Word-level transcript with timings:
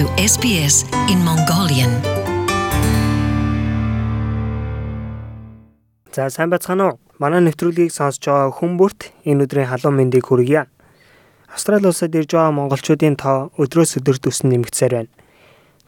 to 0.00 0.06
SBS 0.16 0.88
in 1.12 1.20
Mongolian. 1.28 1.92
За 6.16 6.30
сайн 6.30 6.48
байцгаана 6.50 6.84
уу? 6.88 6.98
Манай 7.20 7.44
нэвтрүүлгийг 7.44 7.92
сонсож 7.92 8.24
байгаа 8.24 8.48
хүн 8.56 8.78
бүрт 8.80 9.12
энэ 9.28 9.44
өдрийн 9.44 9.68
халуун 9.68 10.00
мэндийг 10.00 10.24
хүргье. 10.24 10.64
Австрали 11.52 11.84
улсад 11.92 12.16
ирж 12.16 12.32
байгаа 12.32 12.56
монголчуудын 12.56 13.20
тоо 13.20 13.52
өдрөөс 13.60 14.00
өдөрт 14.00 14.24
өснө 14.32 14.56
нэмэгдсээр 14.56 14.92
байна. 14.96 15.12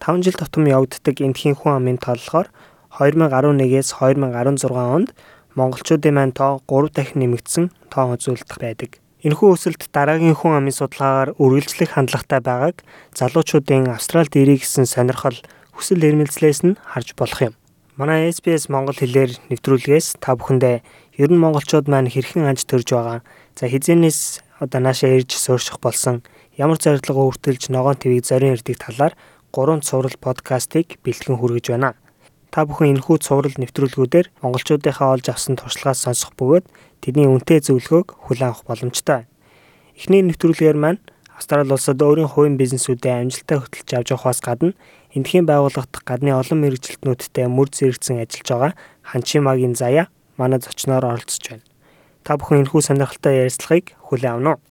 5 0.05 0.25
жил 0.29 0.37
тутам 0.37 0.69
явагддаг 0.69 1.17
эндхийн 1.17 1.57
хүн 1.57 1.81
амын 1.81 1.97
тооллохоор 1.97 2.53
2011-ээс 3.01 3.97
2016 3.97 4.77
онд 4.77 5.17
монголчуудын 5.57 6.13
маань 6.13 6.37
тоо 6.37 6.61
3 6.69 6.93
дахин 6.93 7.25
нэмэгдсэн 7.25 7.65
тоо 7.89 8.13
үзүүлэлт 8.13 8.61
байдаг. 8.61 9.02
Энэхүү 9.23 9.55
өсөлт 9.55 9.87
дараагийн 9.95 10.35
хүн 10.35 10.59
амын 10.59 10.75
судалгаагаар 10.75 11.39
үргэлжлэх 11.39 11.95
хандлагатай 11.95 12.43
байгааг 12.43 12.83
залуучуудын 13.15 13.95
Австралид 13.95 14.35
ирэх 14.35 14.67
гэсэн 14.67 14.83
сонирхол 14.83 15.39
хүсэл 15.79 16.03
эрмэлзлээс 16.03 16.67
нь 16.67 16.75
харж 16.83 17.15
болох 17.15 17.39
юм. 17.47 17.55
Манай 17.95 18.27
SBS 18.35 18.67
Монгол 18.67 18.99
хэлээр 18.99 19.39
нэвтрүүлгээс 19.47 20.19
та 20.19 20.35
бүхэндээ 20.35 20.83
ер 21.23 21.31
нь 21.31 21.39
монголчууд 21.39 21.87
маань 21.87 22.11
хэрхэн 22.11 22.51
анж 22.51 22.67
төрж 22.67 22.89
байгаа. 22.91 23.23
За 23.55 23.71
хизэнээс 23.71 24.43
одоо 24.59 24.83
наашаа 24.83 25.15
ирж 25.15 25.39
суурших 25.39 25.79
болсон 25.79 26.27
ямар 26.59 26.83
зорилго 26.83 27.23
өөртөлж 27.23 27.71
ногоон 27.71 28.03
твийг 28.03 28.27
зорин 28.27 28.59
ирдэг 28.59 28.75
талаар 28.83 29.15
гурван 29.55 29.87
цуврал 29.87 30.19
подкастыг 30.19 30.99
бэлтгэн 31.07 31.39
хүргэж 31.39 31.71
байна. 31.71 31.95
Та 32.53 32.69
бүхэн 32.69 33.01
энэхүү 33.01 33.17
цуврал 33.25 33.57
нэвтрүүлгүүдээр 33.57 34.29
монголчуудынхаа 34.45 35.17
олж 35.17 35.27
авсан 35.33 35.57
туршлагаас 35.57 36.05
сонсох 36.05 36.37
бөгөөд 36.37 36.69
тэдний 37.01 37.25
үнэтэй 37.25 37.65
зөвлөгөөг 37.65 38.29
хүлээн 38.29 38.53
авах 38.53 38.69
боломжтой. 38.69 39.25
Эхний 39.97 40.21
нэвтрүүлгээр 40.21 40.77
маань 40.77 41.01
Австрали 41.33 41.73
улсад 41.73 41.97
өөрийн 41.97 42.29
хувийн 42.29 42.61
бизнесүүдээ 42.61 43.25
амжилттай 43.25 43.59
хөтлөж 43.59 43.89
авч 43.97 44.09
явахаас 44.13 44.41
гадна 44.45 44.77
эндхийн 45.17 45.49
байгууллагт 45.49 46.05
гадны 46.05 46.31
олон 46.37 46.61
мэрэгжилтнүүдтэй 46.61 47.49
мөр 47.49 47.73
зэрэгцэн 47.73 48.21
ажиллаж 48.21 48.49
байгаа 48.53 48.73
Ханчимагийн 49.11 49.75
заяа 49.75 50.07
манай 50.37 50.61
зочноор 50.61 51.09
оролцож 51.09 51.43
байна. 51.49 51.65
Та 52.23 52.37
бүхэн 52.37 52.63
энэхүү 52.63 52.81
сонирхолтой 52.85 53.49
ярилцлагыг 53.49 53.97
хүлээн 54.07 54.45
авах 54.45 54.61
нь. 54.61 54.72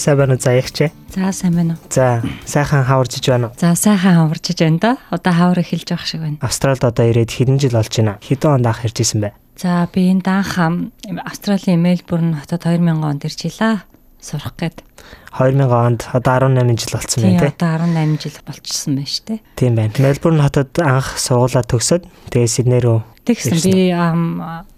Сайн 0.00 0.16
байна 0.16 0.32
уу 0.32 0.40
заягч. 0.40 0.88
За 1.12 1.28
сайн 1.28 1.52
байна 1.52 1.76
уу. 1.76 1.92
За 1.92 2.22
сайхан 2.48 2.84
хаварж 2.88 3.20
иж 3.20 3.28
байна 3.28 3.52
уу? 3.52 3.56
За 3.60 3.76
сайхан 3.76 4.16
хаварж 4.16 4.48
иж 4.48 4.60
байна 4.64 4.78
да. 4.80 4.96
Одоо 5.12 5.32
хавар 5.36 5.60
эхэлж 5.60 5.92
байх 5.92 6.06
шиг 6.08 6.24
байна. 6.24 6.40
Австралид 6.40 6.84
одоо 6.88 7.04
ирээд 7.04 7.28
хэдэн 7.28 7.60
жил 7.60 7.76
болж 7.76 7.92
байна? 7.92 8.16
Хэдэн 8.24 8.48
онд 8.48 8.66
анх 8.66 8.80
ирж 8.88 8.96
исэн 8.96 9.20
бэ? 9.20 9.36
За 9.60 9.84
би 9.92 10.08
энэ 10.08 10.24
данх 10.24 10.56
Австралийн 10.56 11.84
Мельбурн 11.84 12.32
хотод 12.40 12.64
2000 12.64 13.04
онд 13.04 13.28
ирж 13.28 13.44
илаа. 13.44 13.84
Сурах 14.24 14.56
гээд. 14.56 14.80
2000 15.36 15.68
онд 15.68 16.08
одоо 16.16 16.48
18 16.48 16.80
жил 16.80 16.96
болсон 16.96 17.20
байна 17.20 17.40
тий. 17.44 17.52
Одоо 17.60 17.68
18 17.84 18.24
жил 18.24 18.40
болчихсон 18.48 18.96
байна 18.96 19.04
шүү 19.04 19.24
дээ. 19.28 19.40
Тийм 19.60 19.76
байна. 19.76 19.92
Мельбурн 20.00 20.40
хотод 20.40 20.72
анх 20.80 21.20
сургуулаа 21.20 21.60
төгсөөд 21.60 22.08
тэгээ 22.32 22.48
Сидней 22.48 22.80
рүү 22.80 23.04
тэгсэн 23.28 23.58
би 23.62 23.92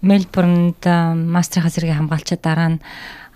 Мельбурнд 0.03 0.83
мастерын 0.83 1.71
зэрэг 1.71 1.95
хамгаалчаа 1.95 2.39
дараа 2.43 2.69
нь 2.75 2.79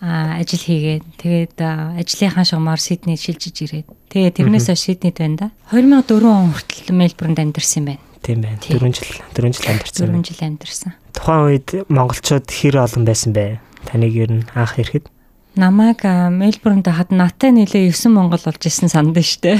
ажил 0.02 0.62
хийгээд 0.62 1.06
тэгээд 1.18 1.56
ажлынхаа 1.58 2.46
шугамар 2.46 2.78
Сиднейд 2.78 3.18
шилжиж 3.18 3.58
ирээд 3.66 3.88
тэгээд 4.14 4.38
тэрнээс 4.38 4.70
хойш 4.70 4.82
Сиднейд 4.86 5.18
байна 5.18 5.38
да. 5.38 5.48
2004 5.74 6.22
он 6.26 6.54
хүртэл 6.54 6.94
Мельбурнд 6.94 7.40
амьдарсан 7.42 7.82
юм 7.82 7.86
байна. 7.98 8.04
Тийм 8.22 8.42
байна. 8.46 8.62
4 8.62 8.78
жил 8.94 9.10
4 9.34 9.54
жил 9.54 9.68
амьдарсан. 9.74 10.08
4 10.14 10.22
жил 10.22 10.42
амьдарсан. 10.46 10.92
Тухайн 11.18 11.44
үед 11.50 11.70
монголчууд 11.90 12.46
хэр 12.46 12.76
олон 12.78 13.04
байсан 13.10 13.34
бэ? 13.34 13.58
Таныг 13.90 14.14
ер 14.14 14.32
нь 14.32 14.46
анх 14.54 14.78
ирэхэд 14.78 15.10
намайг 15.58 16.06
Мельбурнд 16.06 16.86
хад 16.88 17.10
натаа 17.10 17.50
нилээ 17.50 17.90
9 17.90 18.14
монгол 18.14 18.40
болж 18.46 18.62
исэн 18.62 18.90
санд 18.90 19.18
штэ. 19.18 19.58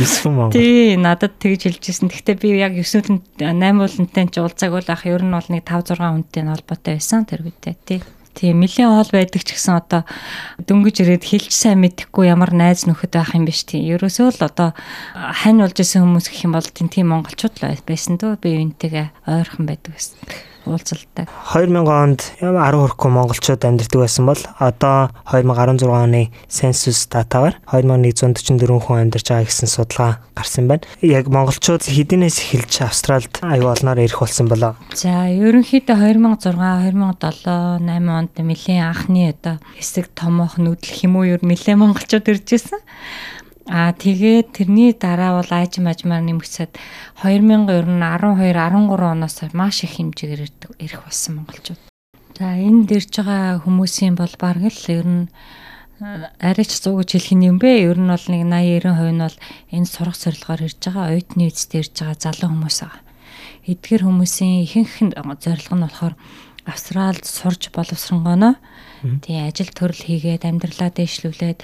9 0.00 0.32
монгол. 0.32 0.56
Тий, 0.56 0.96
надад 0.96 1.36
тэгж 1.38 1.68
хэлжсэн. 1.68 2.08
Гэхдээ 2.08 2.36
би 2.40 2.56
яг 2.56 2.72
9-нд 2.72 3.36
8 3.36 3.60
уулантай 3.60 4.24
ч 4.32 4.40
уулзааг 4.40 4.72
бол 4.72 4.88
ах 4.88 5.04
ер 5.04 5.20
нь 5.20 5.36
бол 5.36 5.48
нэг 5.52 5.62
5 5.68 5.92
6 5.92 6.00
хүнтэй 6.00 6.42
холбоотой 6.48 6.96
байсан 6.96 7.28
тэр 7.28 7.44
үедээ 7.44 7.76
тий. 7.84 8.00
Тийм 8.34 8.60
нэлийн 8.60 8.90
хоол 8.90 9.10
байдаг 9.14 9.42
ч 9.46 9.54
гэсэн 9.54 9.78
одоо 9.78 10.02
дөнгөж 10.66 11.06
ирээд 11.06 11.24
хэлж 11.24 11.54
сайн 11.54 11.78
мэдэхгүй 11.80 12.28
ямар 12.28 12.50
найз 12.50 12.84
нөхөд 12.84 13.14
байх 13.14 13.32
юм 13.38 13.46
биш 13.46 13.62
тийм. 13.64 13.86
Ерөөсөө 13.94 14.34
л 14.34 14.42
одоо 14.44 14.74
хань 15.14 15.62
болж 15.62 15.78
исэн 15.78 16.02
хүмүүс 16.02 16.26
гэх 16.28 16.44
юм 16.50 16.58
бол 16.58 16.66
тийм 16.66 17.14
монголчууд 17.14 17.54
л 17.62 17.86
байсан 17.86 18.18
дөө 18.18 18.42
би 18.42 18.58
үүнтэйгээ 18.58 19.06
ойрхон 19.30 19.64
байдаг 19.70 19.94
гэсэн 19.94 20.53
уулзалтай. 20.66 21.28
2000 21.52 21.84
онд 21.84 22.20
10 22.40 22.52
хүрэхгүй 22.52 23.10
монголчууд 23.12 23.62
амьдардаг 23.64 24.00
байсан 24.00 24.24
бол 24.26 24.42
одоо 24.58 25.10
2016 25.30 25.88
оны 25.88 26.32
сенсус 26.48 27.06
датагаар 27.08 27.56
2144 27.70 28.80
хүн 28.80 29.08
амьдарч 29.08 29.26
байгаа 29.28 29.48
гэсэн 29.48 29.68
судалгаа 29.68 30.24
гарсан 30.34 30.68
байна. 30.68 30.84
Яг 31.00 31.28
монголчууд 31.28 31.84
хэдийнээс 31.84 32.38
эхэлж 32.42 32.82
Австралид 32.82 33.34
аюу 33.42 33.70
олноор 33.70 34.02
ирэх 34.02 34.20
болсон 34.20 34.48
болоо. 34.48 34.74
За 34.94 35.28
ерөнхийдөө 35.30 35.96
2006 36.00 36.56
2007 36.56 37.84
8 37.84 38.08
онд 38.10 38.34
нэлийн 38.38 38.82
анхны 38.84 39.30
одоо 39.30 39.56
хэсэг 39.78 40.10
томоох 40.14 40.58
нүүдэл 40.58 41.06
уу 41.14 41.24
ер 41.24 41.40
нэлээ 41.44 41.76
монголчууд 41.78 42.26
ирж 42.28 42.48
ирсэн. 42.56 42.80
Аа 43.64 43.96
тэгээд 43.96 44.52
тэрний 44.52 44.92
дараа 44.92 45.40
бол 45.40 45.48
ааж 45.48 45.80
мажмаар 45.80 46.20
нэмэгсэд 46.20 46.76
2012 47.24 47.96
13 47.96 48.60
оноос 49.00 49.40
маш 49.56 49.88
их 49.88 49.96
хэмжээгээр 49.96 50.42
ирэх 50.84 51.00
болсон 51.00 51.40
монголчууд. 51.40 51.80
За 52.36 52.60
энд 52.60 52.92
ирж 52.92 53.24
байгаа 53.24 53.64
хүмүүсийн 53.64 54.20
бол 54.20 54.34
бараг 54.36 54.68
л 54.68 54.84
ер 54.92 55.08
нь 55.08 55.24
арайч 56.44 56.76
100 56.76 56.92
гэж 56.92 57.10
хэлэх 57.16 57.40
юм 57.40 57.56
бэ? 57.56 57.88
Ер 57.88 57.96
нь 57.96 58.12
бол 58.12 58.26
нэг 58.28 58.42
80 58.44 58.84
90% 58.84 59.16
нь 59.16 59.22
бол 59.24 59.38
энэ 59.72 59.88
сурах 59.88 60.16
зорилгоор 60.20 60.60
ирж 60.68 60.80
байгаа 60.84 61.08
оюутны 61.16 61.48
эцэд 61.48 61.72
ирж 61.80 61.94
байгаа 62.04 62.20
залуу 62.20 62.50
хүмүүс 62.52 62.78
байгаа. 62.84 63.00
Эдгэр 63.64 64.02
хүмүүсийн 64.04 64.54
ихэнх 64.68 64.94
зорилго 65.40 65.74
нь 65.78 65.84
болохоор 65.88 66.14
Австралид 66.64 67.24
сурж 67.24 67.68
боловсронгоно. 67.72 68.56
Тий 69.20 69.36
ажил 69.36 69.68
төрөл 69.68 70.00
хийгээд 70.00 70.48
амьдралаа 70.48 70.88
дэвшлүүлээд 70.88 71.60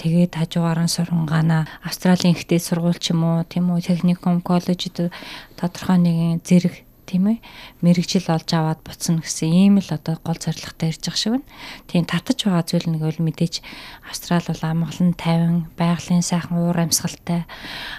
тэгээд 0.00 0.32
хажуугаар 0.40 0.80
нь 0.80 0.94
сурангаана 0.96 1.68
Австралийн 1.84 2.32
ихтэй 2.32 2.56
сургууль 2.56 2.96
ч 2.96 3.12
юм 3.12 3.20
уу 3.28 3.44
тийм 3.44 3.68
үү 3.68 3.84
техникум 3.84 4.40
коллежид 4.40 5.12
тодорхой 5.60 6.00
нэгэн 6.00 6.40
зэрэг 6.40 6.88
тийм 7.04 7.36
ээ 7.36 7.38
мэрэгжил 7.84 8.24
олж 8.32 8.48
аваад 8.56 8.80
буцна 8.80 9.20
гэсэн 9.20 9.52
ийм 9.52 9.76
л 9.78 9.90
одоо 9.92 10.16
гол 10.24 10.40
зорилготой 10.40 10.88
ирж 10.88 11.04
байгаа 11.04 11.20
шиг 11.20 11.32
байна. 11.36 11.48
Тийм 11.84 12.04
татаж 12.08 12.38
байгаа 12.48 12.64
зүйл 12.64 12.88
нэг 12.88 13.02
бол 13.04 13.20
мэдээж 13.20 13.60
Австрал 14.08 14.44
бол 14.48 14.62
амгалан 14.64 15.12
тайван, 15.12 15.68
байгалийн 15.76 16.24
сайхан 16.24 16.56
уур 16.58 16.80
амьсгалтай 16.80 17.44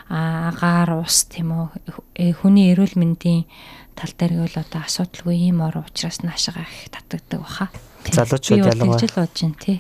агаар 0.10 1.06
ус 1.06 1.30
тийм 1.30 1.54
үү 1.54 1.66
э, 2.18 2.34
хүний 2.34 2.74
эрүүл 2.74 2.98
мэндийн 2.98 3.46
тал 3.96 4.12
дээр 4.20 4.34
бол 4.44 4.56
одоо 4.60 4.82
асуудалгүй 4.84 5.36
ийм 5.48 5.64
ор 5.64 5.82
учраас 5.88 6.22
наашгаа 6.22 6.68
их 6.68 6.92
татагддаг 6.92 7.40
баха. 7.42 7.68
Залуучууд 8.12 8.60
ялангуяа. 8.60 9.00
Тэгж 9.00 9.12
л 9.12 9.18
бодож 9.18 9.42
байна 9.42 9.58
тий 9.64 9.78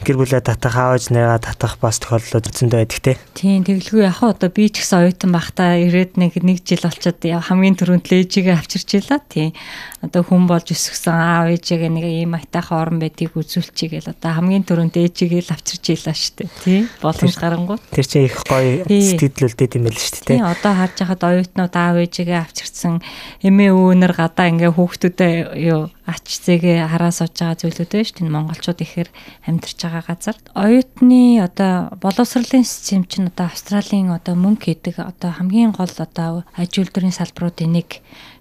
гэр 0.00 0.16
бүлээ 0.16 0.40
татах 0.40 0.76
аавж 0.76 1.12
нэраа 1.12 1.36
татах 1.36 1.76
бас 1.76 2.00
тохиолдлууд 2.00 2.48
зөндөө 2.48 2.78
байдаг 2.80 3.00
те. 3.04 3.12
Тийм 3.36 3.64
тэглгүй 3.68 4.08
яг 4.08 4.24
одоо 4.24 4.48
би 4.48 4.72
ч 4.72 4.80
гэсэн 4.80 5.04
оюутан 5.04 5.30
байхдаа 5.36 5.76
ирээд 5.76 6.16
нэг 6.16 6.40
нэг 6.40 6.64
жил 6.64 6.80
болчиход 6.80 7.20
хамгийн 7.20 7.76
түрүүнд 7.76 8.08
лэжигээ 8.08 8.56
авчирч 8.56 8.96
илаа 8.96 9.20
тийм. 9.20 9.52
Одоо 10.00 10.24
хүн 10.24 10.48
болж 10.48 10.72
өсгсөн 10.72 11.12
аав 11.12 11.52
ээжигээ 11.52 11.92
нэг 11.92 12.06
ийм 12.08 12.32
айтайхан 12.32 12.80
орон 12.80 12.98
байдгийг 13.04 13.36
үзүүлчихгээл 13.36 14.16
одоо 14.16 14.30
хамгийн 14.32 14.64
түрүүнд 14.64 14.96
ээжигээ 14.96 15.44
л 15.44 15.52
авчирч 15.52 15.84
илаа 15.92 16.16
штэ 16.16 16.48
тийм. 16.64 16.88
Боломж 17.04 17.36
гарангууд. 17.36 17.84
Тэр 17.92 18.06
чинь 18.08 18.24
их 18.24 18.40
гоё 18.48 18.88
сэтгэлдэлтэй 18.88 19.68
юм 19.76 19.84
байл 19.84 20.00
штэ 20.00 20.24
тийм. 20.24 20.40
Тийм 20.40 20.48
одоо 20.48 20.72
харж 20.72 20.96
хахад 21.04 21.20
оюутнууд 21.20 21.74
аав 21.76 21.96
ээжигээ 22.00 22.40
авчирсан 22.40 23.04
эмээ 23.44 23.76
өвөнөр 23.76 24.12
гадаа 24.16 24.48
ингээ 24.48 24.72
хүүхдүүдэд 24.72 25.60
юу 25.60 25.92
ач 26.08 26.26
зэгээ 26.42 26.88
хараа 26.90 27.12
сууж 27.14 27.36
байгаа 27.38 27.60
зүйлүүд 27.60 27.92
шүү 27.92 28.24
дээ. 28.24 28.34
Монголчууд 28.34 28.80
ихээр 28.82 29.08
амьдарч 29.50 29.78
байгаа 29.82 30.04
газар. 30.06 30.36
Оюутны 30.54 31.42
одоо 31.42 31.90
боловсролын 31.98 32.64
систем 32.64 33.04
чинь 33.04 33.28
одоо 33.28 33.46
Австралийн 33.50 34.14
одоо 34.14 34.38
мөнгө 34.38 34.70
хийдэг 34.70 35.02
одоо 35.02 35.34
хамгийн 35.34 35.74
гол 35.74 35.90
одоо 35.90 36.44
аж 36.54 36.72
үйлдвэрийн 36.78 37.12
салбаруудын 37.12 37.74
нэг 37.74 38.00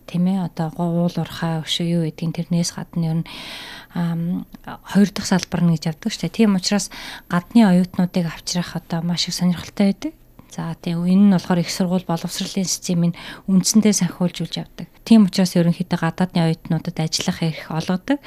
тийм 0.10 0.26
ээ 0.30 0.50
одоо 0.50 0.74
уул 0.78 1.14
урхаа 1.14 1.66
өшөө 1.66 1.86
юу 1.86 2.04
гэдгийг 2.10 2.50
тэрнээс 2.50 2.74
гадна 2.74 3.06
ер 3.10 3.18
нь 3.22 3.28
хоёр 3.94 5.10
дахь 5.14 5.30
салбар 5.30 5.62
нь 5.66 5.74
гэж 5.78 5.84
явдаг 5.94 6.10
шүү 6.10 6.22
дээ. 6.30 6.38
Тийм 6.46 6.58
учраас 6.58 6.90
гадны 7.30 7.66
оюутнуудыг 7.66 8.26
авчрах 8.26 8.78
одоо 8.78 9.02
маш 9.02 9.30
их 9.30 9.38
сонирхолтой 9.38 9.94
байдаг. 9.94 10.14
За 10.50 10.74
тийм 10.82 11.06
энэ 11.06 11.26
нь 11.30 11.34
болохоор 11.34 11.62
их 11.62 11.70
сургууль 11.70 12.10
боловсролын 12.10 12.66
системийг 12.66 13.14
үндсэндээ 13.46 13.94
санхуулж 13.94 14.42
үлж 14.42 14.66
явдаг. 14.66 14.90
Тийм 15.10 15.26
учраас 15.26 15.58
ерөнхийдөө 15.58 16.06
гадаадны 16.06 16.38
оюутнуудад 16.46 17.02
ажиллах 17.02 17.42
эрх 17.42 17.74
олгодог. 17.74 18.22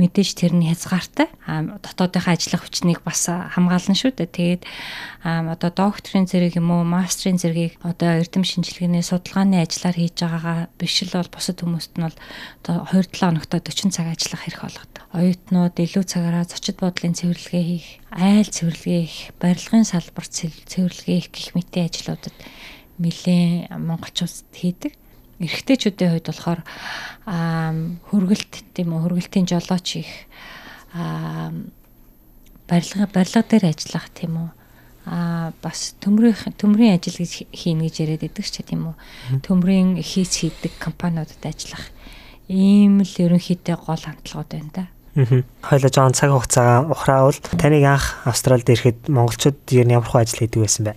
Мэдээж 0.00 0.32
тэр 0.32 0.56
нь 0.56 0.64
хязгаартай. 0.64 1.28
Аа 1.44 1.76
дотоодынхаа 1.76 2.40
ажиллах 2.40 2.64
хүчнийг 2.64 3.04
бас 3.04 3.28
хамгаална 3.28 3.92
шүү 3.92 4.16
дээ. 4.16 4.32
Тэгээд 4.32 4.62
аа 5.28 5.52
одоо 5.52 5.68
докторийн 5.68 6.24
зэрэг 6.24 6.56
юм 6.56 6.72
уу, 6.72 6.88
мастрын 6.88 7.36
зэргийг 7.36 7.76
одоо 7.84 8.16
эрдэм 8.16 8.48
шинжилгээний 8.48 9.04
судалгааны 9.04 9.60
ажиллаар 9.60 9.92
хийж 10.00 10.16
байгаагаа 10.24 10.72
биш 10.80 11.04
л 11.04 11.12
бол 11.12 11.28
бусад 11.36 11.60
хүмүүст 11.60 12.00
нь 12.00 12.04
бол 12.08 12.16
одоо 12.64 12.76
2-7 12.88 13.12
хоногт 13.12 13.52
40 13.52 13.92
цаг 13.92 14.08
ажиллах 14.08 14.48
эрх 14.48 14.60
олгодог. 14.64 15.04
Оюутнууд 15.12 15.76
илүү 15.76 16.04
цагаараа 16.08 16.48
зочид 16.48 16.80
бодлын 16.80 17.12
цэвэрлэгээ 17.12 17.64
хийх, 17.68 17.88
айл 18.08 18.48
цэвэрлэгээ 18.48 19.04
хийх, 19.04 19.36
барилгын 19.36 19.84
салбар 19.84 20.24
цэвэрлэгээ 20.24 21.18
хийх 21.20 21.28
гэх 21.28 21.52
мэтийн 21.52 21.92
ажлуудад 21.92 22.36
нэлээд 22.96 23.68
монголчууд 23.76 24.56
хийдэг 24.56 24.96
эрэгтэйчүүдийн 25.46 26.10
хувьд 26.12 26.26
болохоор 26.30 26.60
хөргөлт 28.10 28.52
тийм 28.74 28.88
үү 28.94 29.00
хөргөлтийн 29.02 29.46
жолооч 29.46 29.88
их 30.02 30.10
барилга 32.68 33.06
барилга 33.12 33.42
дээр 33.46 33.64
ажиллах 33.70 34.06
тийм 34.14 34.32
үү 34.38 34.50
а 35.04 35.50
бас 35.62 35.98
төмрийн 35.98 36.54
төмрийн 36.54 36.94
ажил 36.94 37.18
гэж 37.18 37.50
хийнэ 37.50 37.90
гэж 37.90 37.94
яриад 38.06 38.22
байдаг 38.22 38.46
ч 38.46 38.62
тийм 38.62 38.94
үү 38.94 38.96
төмрийн 39.42 39.98
хийц 39.98 40.46
хийдэг 40.46 40.78
компаниудад 40.78 41.42
ажиллах 41.42 41.90
ийм 42.46 43.02
л 43.02 43.14
ерөнхийдөө 43.18 43.76
гол 43.82 43.98
хандлагууд 43.98 44.50
байна 44.54 44.70
да. 44.70 44.84
Хойлоо 45.66 45.90
жоон 45.90 46.14
цаг 46.14 46.30
хугацаа 46.30 46.86
ухраавал 46.86 47.34
таныг 47.58 47.82
анх 47.82 48.22
Австралид 48.24 48.70
ирэхэд 48.70 49.10
монголчууд 49.10 49.58
ер 49.74 49.86
нь 49.90 49.94
ямар 49.98 50.06
хөө 50.06 50.22
ажил 50.22 50.46
хийдэг 50.46 50.62
байсан 50.62 50.82
бэ? 50.86 50.94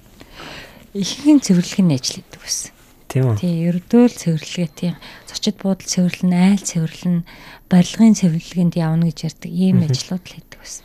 Ихэнх 0.93 1.43
цэвэрлэгийн 1.43 1.97
ажил 1.97 2.21
хийдэг 2.21 2.39
байсан. 2.39 2.74
Тийм 3.15 3.31
үү? 3.31 3.39
Тий, 3.39 3.71
ердөө 3.71 4.03
л 4.11 4.19
цэвэрлэгээ 4.19 4.69
тий. 4.75 4.91
Зочид 5.23 5.55
буудал 5.63 5.87
цэвэрлэн, 5.87 6.35
айл 6.35 6.59
цэвэрлэн, 6.59 7.23
барилгын 7.71 8.11
цэвэрлэгэнд 8.19 8.75
явна 8.75 9.07
гэж 9.07 9.31
ярьдаг 9.31 9.51
ийм 9.55 9.87
ажлууд 9.87 10.19
л 10.19 10.33
хийдэг 10.35 10.59
байсан. 10.59 10.83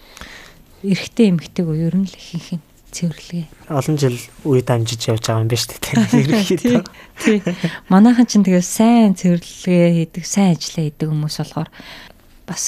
Эрэгтэй 0.86 1.26
эмэгтэйг 1.34 1.66
ер 1.74 1.96
нь 1.98 2.06
л 2.06 2.14
ихэнх 2.14 2.62
нь 2.62 2.64
цэвэрлэгээ. 2.94 3.46
Олон 3.66 3.96
жил 3.98 4.18
үе 4.46 4.62
дамжиж 4.62 5.10
явж 5.10 5.26
байгаа 5.26 5.42
юм 5.42 5.50
шүү 5.50 5.74
дээ. 5.74 6.06
Ерөнхийдөө. 6.22 6.82
Тий. 7.18 7.38
Манайхан 7.90 8.26
ч 8.30 8.38
тэгээ 8.38 8.62
сайн 8.62 9.18
цэвэрлэгээ 9.18 9.90
хийдэг, 10.14 10.22
сайн 10.22 10.54
ажиллаа 10.54 10.86
хийдэг 10.86 11.08
хүмүүс 11.10 11.36
болохоор 11.42 11.70
бас 12.46 12.64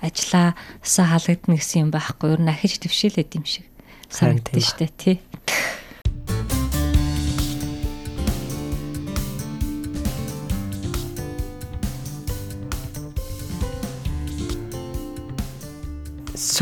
ажиллаасаа 0.00 1.06
халагдана 1.12 1.60
гэсэн 1.60 1.84
юм 1.84 1.90
байхгүй. 1.92 2.32
Ер 2.32 2.40
нь 2.40 2.52
ахиж 2.52 2.80
твшээлээд 2.80 3.36
юм 3.36 3.44
шиг 3.44 3.68
санагдсан 4.08 4.60
шүү 4.60 4.78
дээ, 4.80 4.92
тий. 4.96 5.16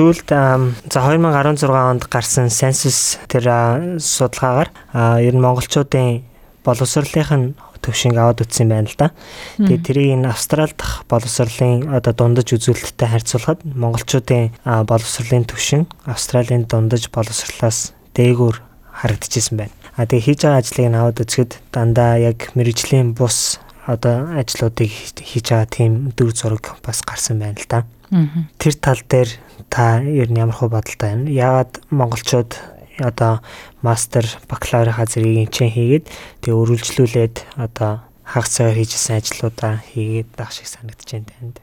Сүүлд 0.01 0.33
за 0.33 1.01
2016 1.05 1.69
онд 1.69 2.09
гарсан 2.09 2.49
Census 2.49 3.21
тэр 3.29 4.01
судалгаагаар 4.01 4.73
ер 5.21 5.35
нь 5.37 5.45
монголчуудын 5.45 6.25
боловсролынх 6.65 7.33
нь 7.37 7.53
төвшинг 7.85 8.17
аваад 8.17 8.41
үтсэн 8.41 8.73
байна 8.73 8.89
л 8.89 8.97
да. 8.97 9.13
Тэгээд 9.61 9.85
тэрийг 9.85 10.17
энэ 10.17 10.33
Австрал 10.33 10.73
дахь 10.73 11.05
боловсролын 11.05 11.93
одоо 11.93 12.17
дундаж 12.17 12.49
үзүүлэлттэй 12.49 13.09
харьцуулахад 13.13 13.61
монголчуудын 13.69 14.57
боловсролын 14.65 15.45
төвшин 15.45 15.85
Австралийн 16.09 16.65
дундаж 16.65 17.13
боловсролоос 17.13 17.93
дээгүүр 18.17 18.57
харагдчихсан 19.05 19.57
байна. 19.61 19.77
А 20.01 20.09
тэгээ 20.09 20.25
хийж 20.33 20.41
байгаа 20.49 20.61
ажлыг 20.65 20.89
нь 20.89 20.97
аваад 20.97 21.21
үзэхэд 21.21 21.53
дандаа 21.77 22.17
яг 22.17 22.57
мэрэгжлийн 22.57 23.13
бус 23.13 23.61
одоо 23.85 24.33
ажлуудыг 24.33 24.89
хийж 25.21 25.45
байгаа 25.53 25.69
тийм 25.69 25.93
дүр 26.17 26.33
зураг 26.33 26.81
бас 26.81 27.05
гарсан 27.05 27.37
байна 27.37 27.61
л 27.61 27.69
да. 27.69 27.85
Тэр 28.11 28.75
тал 28.83 29.01
дээр 29.07 29.31
та 29.71 30.03
ер 30.03 30.29
нь 30.31 30.39
ямар 30.39 30.57
хөө 30.59 30.75
бодолтой 30.75 30.99
байна? 30.99 31.31
Яагаад 31.31 31.79
монголчууд 31.95 32.59
одоо 32.99 33.41
мастер 33.83 34.27
бакалаврынхаа 34.51 35.07
зэргийг 35.07 35.55
чинь 35.55 35.71
хийгээд 35.71 36.11
тэгээ 36.43 36.59
өргөлжлүүлээд 36.59 37.37
одоо 37.57 38.03
хагас 38.27 38.59
цагаар 38.59 38.77
хийжсэн 38.77 39.17
ажлуудаа 39.23 39.81
хийгээд 39.95 40.29
байх 40.35 40.51
шиг 40.53 40.67
санагдаж 40.67 41.09
байна 41.09 41.31
танд. 41.31 41.57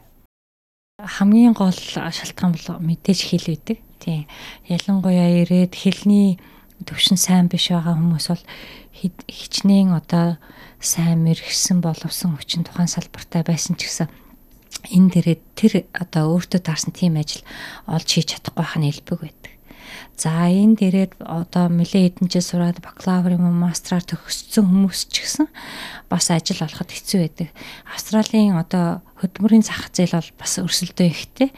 Хамгийн 0.97 1.53
гол 1.53 1.75
шалтгаан 1.75 2.55
бол 2.55 2.79
мэдээж 2.79 3.19
хэл 3.27 3.51
үүдэг. 3.53 3.77
Тийм. 3.99 4.25
Ялангуяа 4.65 5.43
ирээд 5.45 5.75
хэлний 5.75 6.39
төвшин 6.87 7.19
сайн 7.19 7.51
биш 7.51 7.69
байгаа 7.69 7.93
хүмүүс 7.99 8.27
бол 8.33 8.43
хичнээн 8.97 9.93
одоо 9.93 10.41
сайн 10.81 11.21
мэрэгсэн 11.25 11.81
боловсон 11.81 12.37
хүчин 12.37 12.65
тухайн 12.65 12.89
салбартай 12.89 13.45
байсан 13.45 13.77
ч 13.77 13.89
гэсэн 13.89 14.09
энэ 14.89 15.09
дээрээ 15.13 15.37
тэр 15.57 15.73
одоо 15.93 16.37
өөртөө 16.37 16.61
таарсан 16.63 16.93
тийм 16.93 17.17
ажил 17.21 17.43
олж 17.87 18.07
хийж 18.07 18.27
чадахгүй 18.33 18.63
байх 18.63 18.73
нь 18.79 18.89
элбэг 18.89 19.19
байдаг. 19.21 19.36
За 20.17 20.49
энэ 20.49 20.75
дээрээ 20.81 21.07
одоо 21.21 21.69
нэлээ 21.69 22.17
хэдэн 22.17 22.27
жил 22.31 22.41
сураад 22.41 22.81
бакалавр 22.81 23.37
юм 23.37 23.45
уу 23.49 23.55
мастраар 23.69 24.01
төгссөн 24.01 24.65
хүмүүс 24.65 25.13
ч 25.13 25.21
гэсэн 25.21 25.47
бас 26.09 26.33
ажил 26.33 26.63
олоход 26.65 26.89
хэцүү 26.89 27.19
байдаг. 27.21 27.49
Австралийн 27.85 28.57
одоо 28.57 29.05
хөдөлмөрийн 29.21 29.65
зах 29.65 29.93
зээл 29.93 30.17
бол 30.17 30.31
бас 30.41 30.53
өрсөлдөө 30.57 31.07
ихтэй. 31.09 31.49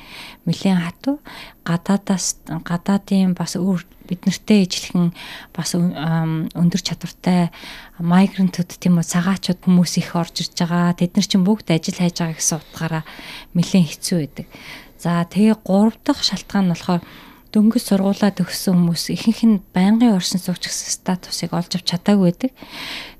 Нэлээд 0.44 0.80
хатуу 0.80 1.16
гадаадаас 1.64 2.44
гадаадын 2.48 3.32
бас 3.36 3.56
өөр 3.56 3.84
бид 4.10 4.26
нартэй 4.26 4.66
ижилхэн 4.66 5.14
бас 5.54 5.78
өндөр 5.78 6.82
чадвартай 6.82 7.54
майгрантууд 8.02 8.74
тийм 8.82 8.98
үү 8.98 9.06
цагаачууд 9.06 9.62
хүмүүс 9.62 10.02
их 10.02 10.18
орж 10.18 10.42
ирж 10.42 10.56
байгаа. 10.66 10.98
Тэд 10.98 11.14
нар 11.14 11.28
чинь 11.30 11.46
бүгд 11.46 11.70
ажил 11.70 12.00
хайж 12.02 12.18
байгаа 12.18 12.38
гэсэн 12.42 12.58
утгаараа 12.58 13.04
нэлээд 13.54 13.88
хэцүү 13.88 14.18
байдаг. 14.20 14.48
За 14.98 15.24
тэгээ 15.24 15.62
гурав 15.62 15.96
дахь 16.02 16.26
шалтгаан 16.26 16.68
нь 16.68 16.74
болохоор 16.74 17.02
дөнгөж 17.54 17.84
сургуулаа 17.90 18.32
төгссөн 18.34 18.78
хүмүүс 18.78 19.10
ихэнх 19.14 19.42
нь 19.46 19.58
байнгын 19.74 20.14
оршин 20.14 20.38
суугч 20.38 20.70
гэсэн 20.70 20.90
статусыг 21.02 21.52
олж 21.54 21.72
авч 21.78 21.88
чадаагүй 21.90 22.30
байдаг. 22.30 22.52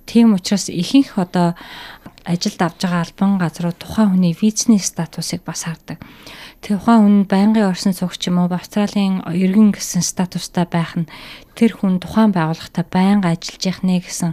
Тийм 0.06 0.38
учраас 0.38 0.70
ихэнх 0.70 1.18
одоо 1.18 1.58
ажилд 2.26 2.62
авж 2.62 2.78
байгаа 2.86 3.02
албан 3.06 3.42
газрууд 3.42 3.78
тухайн 3.82 4.14
хүний 4.14 4.38
визний 4.38 4.78
статусыг 4.78 5.42
бас 5.42 5.66
хардаг. 5.66 5.98
Тухайн 6.60 7.02
хүн 7.04 7.18
байнгын 7.32 7.72
оршин 7.72 7.96
суугч 7.96 8.28
юм 8.28 8.44
уу 8.44 8.52
Австралийн 8.52 9.24
иргэн 9.24 9.72
гэсэн 9.72 10.04
статустай 10.04 10.68
байх 10.68 10.92
нь 11.00 11.08
тэр 11.56 11.72
хүн 11.80 12.04
тухайн 12.04 12.36
байгууллагатай 12.36 12.84
байнга 12.84 13.32
ажиллаж 13.32 13.64
явах 13.64 13.84
нэ 13.88 14.04
гэсэн 14.04 14.32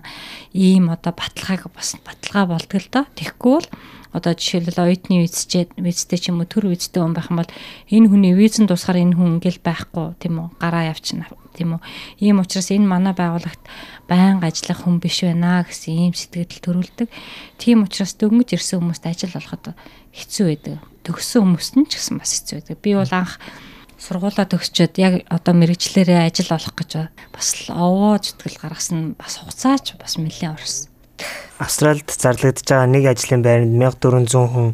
ийм 0.50 0.90
одоо 0.90 1.14
баталгааг 1.14 1.70
бас 1.70 1.94
баталгаа 2.02 2.44
болдог 2.50 2.82
л 2.82 2.90
доо. 2.90 3.04
Тэгэхгүй 3.14 3.52
бол 3.54 3.68
одоо 4.10 4.32
жишээлбэл 4.34 4.82
оюутны 4.82 5.22
визчээ 5.22 5.78
визтэй 5.78 6.18
ч 6.18 6.34
юм 6.34 6.42
уу 6.42 6.50
төр 6.50 6.66
визтэй 6.66 6.98
хүн 6.98 7.14
байх 7.14 7.30
юм 7.30 7.38
бол 7.38 7.52
энэ 7.94 8.10
хүний 8.10 8.34
визэн 8.34 8.66
тусгаар 8.66 9.06
энэ 9.06 9.14
хүн 9.14 9.38
ингээл 9.38 9.62
байхгүй 9.62 10.18
тийм 10.18 10.34
үү 10.42 10.48
гараа 10.58 10.90
явчихна 10.90 11.30
тийм 11.56 11.80
үү 11.80 11.82
ийм 12.20 12.44
учраас 12.44 12.68
энэ 12.68 12.84
манай 12.84 13.16
байгууллагт 13.16 13.64
байнга 14.04 14.52
ажиллах 14.52 14.84
хүн 14.84 15.00
биш 15.00 15.24
байна 15.24 15.64
гэсэн 15.64 16.12
ийм 16.12 16.14
сэтгэл 16.14 16.60
төрүүлдэг 16.60 17.08
тийм 17.56 17.88
учраас 17.88 18.12
дөнгөж 18.20 18.52
ирсэн 18.52 18.84
хүмүүст 18.84 19.04
ажил 19.08 19.34
олоход 19.34 19.72
хэцүү 20.12 20.46
байдаг 20.52 20.78
төгссөн 21.06 21.42
хүмүүст 21.46 21.74
нь 21.78 21.86
ч 21.86 22.02
гэсэн 22.02 22.18
бас 22.18 22.34
хэцүү 22.34 22.54
байдаг. 22.58 22.78
Би 22.82 22.98
бол 22.98 23.12
анх 23.14 23.38
сургуулаа 23.96 24.46
төгсчөөд 24.50 24.94
яг 24.98 25.14
одоо 25.30 25.54
мэрэгчлэрээ 25.54 26.26
ажил 26.26 26.50
олох 26.50 26.74
гэж 26.74 26.90
бас 27.30 27.48
овоо 27.70 28.18
зүтгэл 28.18 28.58
гаргасан 28.58 29.14
бас 29.14 29.38
хугацаач 29.38 29.94
бас 30.02 30.18
нэлээд 30.18 30.58
орсон. 30.58 30.90
Австралид 31.62 32.10
зарлагдж 32.10 32.66
байгаа 32.66 32.90
нэг 32.90 33.04
ажлын 33.06 33.42
байранд 33.46 33.78
1400 33.78 34.50
хүн 34.50 34.68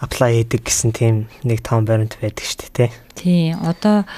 аплай 0.00 0.40
хийдэг 0.40 0.64
гэсэн 0.64 0.90
тийм 0.96 1.28
нэг 1.44 1.60
том 1.60 1.84
баримт 1.84 2.16
байдаг 2.20 2.44
шүү 2.44 2.72
дээ 2.72 2.90
тий. 3.20 3.52
Одоо 3.52 4.08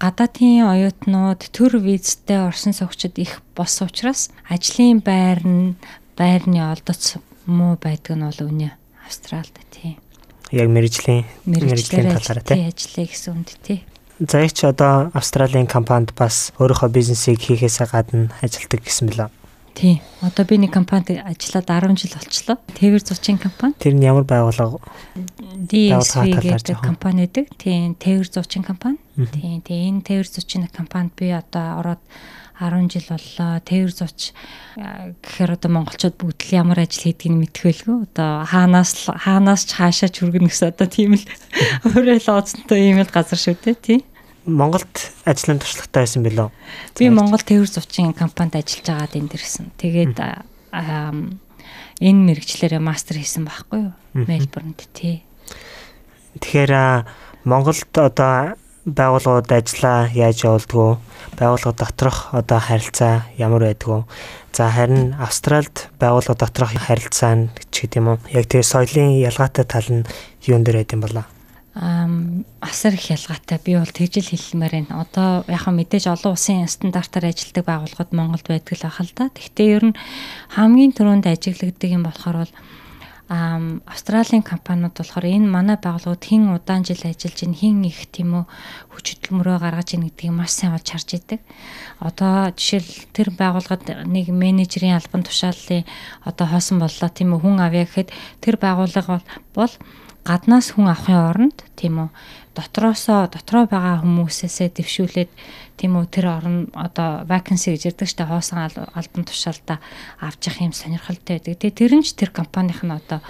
гадаадын 0.00 0.64
оюутнууд 0.64 1.52
төр 1.52 1.78
визтэй 1.84 2.40
орсон 2.48 2.72
суугчид 2.72 3.20
их 3.20 3.44
бос 3.52 3.80
учраас 3.84 4.32
ажлын 4.48 5.04
байр 5.04 5.44
нь 5.44 5.76
байрны 6.16 6.64
олдоц 6.64 7.20
муу 7.44 7.76
байдаг 7.76 8.16
нь 8.16 8.24
бол 8.24 8.40
үнэ 8.48 8.72
Австралид 9.04 9.60
тий 9.70 10.00
яг 10.50 10.68
мэрэгжлийн 10.70 11.24
мэрэгжлийн 11.44 12.16
талаараа 12.16 12.44
тий 12.46 12.64
ажиллая 12.70 13.06
гэсэн 13.06 13.32
үнд 13.34 13.50
тий. 13.62 13.84
За 14.16 14.40
их 14.40 14.56
ч 14.56 14.64
одоо 14.64 15.10
Австралийн 15.12 15.66
компанид 15.66 16.14
бас 16.16 16.56
өөрийнхөө 16.56 16.88
бизнесийг 16.88 17.42
хийхээсээ 17.42 17.92
гадна 17.92 18.32
ажилдаг 18.40 18.80
гэсэн 18.80 19.12
мөлөө. 19.12 19.28
Тий. 19.76 20.00
Одоо 20.24 20.48
би 20.48 20.56
нэг 20.56 20.72
компанид 20.72 21.20
ажиллаад 21.20 21.68
10 21.68 22.00
жил 22.00 22.16
болчлоо. 22.16 22.56
Тэвэр 22.80 23.02
зучин 23.04 23.36
компани. 23.36 23.76
Тэр 23.76 23.92
нь 23.92 24.08
ямар 24.08 24.24
байгууллага? 24.24 24.80
DSV 25.68 26.32
гэдэг 26.32 26.80
компани 26.80 27.28
гэдэг. 27.28 27.52
Тий, 27.60 27.92
тэвэр 27.92 28.24
зучин 28.24 28.64
компани. 28.64 28.96
Тий, 29.36 29.60
тий 29.60 29.92
энэ 29.92 30.00
тэвэр 30.00 30.24
зучин 30.32 30.64
компанид 30.72 31.12
би 31.12 31.28
одоо 31.28 31.84
ороод 31.84 32.00
10 32.56 32.88
жил 32.88 33.04
боллоо. 33.04 33.60
Тээвэр 33.60 33.92
зуч 33.92 34.32
гэхээр 34.80 35.60
одоо 35.60 35.70
монголчууд 35.76 36.16
бүгд 36.16 36.40
л 36.48 36.56
ямар 36.56 36.80
ажил 36.80 37.12
хийдгийг 37.12 37.36
мэдхэлгүй. 37.36 38.08
Одоо 38.08 38.48
хаанаас 38.48 39.12
хаанаас 39.12 39.68
ч 39.68 39.76
хаашаа 39.76 40.08
ч 40.08 40.24
хүргэнэ 40.24 40.48
гэсэн 40.48 40.72
одоо 40.72 40.88
тийм 40.88 41.20
л 41.20 41.24
өөрөө 41.92 42.16
л 42.16 42.32
оцонтой 42.32 42.80
ийм 42.80 43.04
л 43.04 43.12
газар 43.12 43.36
шүү 43.36 43.60
дээ 43.60 43.76
тий. 43.76 44.00
Монголд 44.46 45.10
ажлын 45.26 45.58
туршлагатай 45.58 46.06
байсан 46.06 46.22
билүү? 46.22 46.48
Би 46.94 47.10
Монгол 47.10 47.42
тээвэр 47.42 47.66
зучин 47.66 48.14
компанид 48.14 48.54
ажиллаж 48.54 48.86
байгаад 48.86 49.18
энд 49.18 49.34
ирсэн. 49.34 49.74
Тэгээд 49.74 50.22
энэ 51.98 52.20
мэрэгчлэрээ 52.30 52.78
мастер 52.78 53.18
хийсэн 53.18 53.42
байхгүй 53.42 53.90
юу? 53.90 53.92
Мельбурнд 54.14 54.86
тий. 54.94 55.26
Тэгэхээр 56.38 57.02
Монголд 57.42 57.90
одоо 57.90 58.54
байгууллагууд 58.86 59.50
ажиллаа 59.50 60.06
яаж 60.14 60.46
явуулдгүү? 60.46 60.90
Байгууллага 61.34 61.74
доторх 61.74 62.30
одоо 62.30 62.60
харилцаа 62.62 63.26
ямар 63.34 63.66
байдгүү? 63.66 64.06
За 64.54 64.70
харин 64.70 65.18
Австральд 65.18 65.90
байгууллага 65.98 66.46
доторх 66.46 66.70
харилцаа 66.78 67.34
нь 67.34 67.50
ч 67.74 67.90
гэдэм 67.90 67.98
юм 67.98 68.08
уу? 68.14 68.22
Яг 68.30 68.46
тэр 68.46 68.62
соёлын 68.62 69.18
ялгаатай 69.18 69.66
тал 69.66 69.90
нь 69.90 70.06
юун 70.46 70.62
дээр 70.62 70.86
байд 70.86 70.94
юм 70.94 71.02
болоо? 71.02 71.26
Асар 71.76 72.94
их 72.96 73.10
ялгаатай. 73.12 73.60
Би 73.60 73.76
бол 73.76 73.84
тэгжил 73.84 74.24
хэлмээр 74.24 74.72
байна. 74.88 75.04
Одоо 75.04 75.44
яг 75.44 75.68
мэдээж 75.68 76.08
олон 76.08 76.32
улсын 76.32 76.64
стандартаар 76.64 77.28
ажилладаг 77.28 77.64
байгууллагууд 77.68 78.12
Монголд 78.16 78.48
байдаг 78.48 78.80
л 78.80 78.88
ахал 78.88 79.12
та. 79.12 79.28
Гэхдээ 79.28 79.68
ер 79.76 79.84
нь 79.92 79.98
хамгийн 80.56 80.96
түрүүнд 80.96 81.28
ажиглагддаг 81.28 81.90
юм 81.92 82.08
болохоор 82.08 82.48
бол 82.48 82.52
Австралийн 83.28 84.46
компаниуд 84.46 84.96
болохоор 84.96 85.26
энэ 85.26 85.50
манай 85.50 85.76
байгууллагууд 85.76 86.24
хэн 86.24 86.54
удаан 86.54 86.86
жил 86.86 87.02
ажиллаж 87.02 87.42
ин 87.42 87.52
хэн 87.58 87.84
их 87.84 88.06
тийм 88.08 88.38
үү 88.38 88.44
хүч 88.94 89.06
хөдөлмөрөө 89.18 89.58
гаргаж 89.60 89.98
ийн 89.98 90.06
гэдгийг 90.06 90.32
маш 90.32 90.54
сайн 90.54 90.78
олж 90.78 90.86
харж 90.86 91.10
идэг. 91.18 91.40
Одоо 91.98 92.54
жишээл 92.54 93.10
тэр 93.10 93.34
байгууллагад 93.34 94.06
нэг 94.06 94.30
менежерийн 94.30 94.94
албан 94.94 95.26
тушааллын 95.26 95.84
одоо 96.22 96.46
хоосон 96.46 96.78
боллоо 96.78 97.10
тийм 97.10 97.34
үү 97.34 97.42
хүн 97.42 97.58
авъя 97.60 97.84
гэхэд 97.84 98.14
тэр 98.38 98.56
байгууллага 98.62 99.20
бол 99.58 99.74
гаднаас 100.26 100.74
хүн 100.74 100.90
авахын 100.90 101.22
оронд 101.30 101.58
тийм 101.78 102.02
үү 102.02 102.08
дотроосоо 102.58 103.30
дотроо 103.30 103.64
байгаа 103.70 104.02
хүмүүсээсээ 104.02 104.68
дэвшүүлээд 104.74 105.30
тийм 105.78 105.92
үү 106.00 106.06
тэр 106.10 106.26
орн 106.34 106.56
одоо 106.74 107.22
vacancy 107.30 107.76
гэж 107.76 107.94
ярьдаг 107.94 108.08
штэ 108.10 108.26
хоосон 108.26 108.58
албан 108.66 109.24
тушаалтаа 109.28 109.78
авч 110.18 110.50
явах 110.50 110.66
юм 110.66 110.74
сонирхолтой 110.74 111.38
байдаг. 111.38 111.60
Тэгээ 111.60 111.78
тэр 111.78 111.92
нь 112.00 112.04
ч 112.04 112.16
тэр 112.16 112.34
компанийх 112.34 112.82
нь 112.82 112.90
одоо 112.90 113.20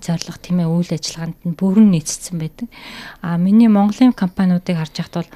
зорилго 0.00 0.38
тийм 0.40 0.64
ээ 0.64 0.72
үйл 0.72 0.90
ажиллагаанд 0.94 1.36
нь 1.44 1.58
бүрэн 1.58 1.90
нийцсэн 1.92 2.38
байдаг. 2.40 2.68
А 3.20 3.36
миний 3.36 3.68
Монголын 3.68 4.16
компаниудыг 4.16 4.78
харж 4.78 4.94
байхад 4.96 5.16
бол 5.20 5.30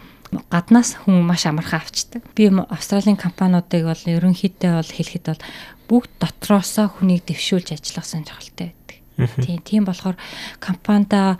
гаднаас 0.49 0.97
хүн 1.03 1.27
маш 1.27 1.45
амархан 1.45 1.83
авчдаг. 1.83 2.23
Би 2.33 2.49
Австралийн 2.49 3.21
компаниудыг 3.21 3.85
бол 3.85 4.03
ерөнхийдөө 4.07 4.73
бол 4.81 4.93
хэлэхэд 4.97 5.27
бол 5.29 5.43
бүгд 5.91 6.11
дотроосоо 6.23 6.89
хүнийг 6.89 7.29
дэвшүүлж 7.29 7.77
ажиллах 7.77 8.07
сонирхолтой 8.09 8.73
Тийм 9.17 9.63
тийм 9.63 9.83
болохоор 9.87 10.19
компанида 10.59 11.39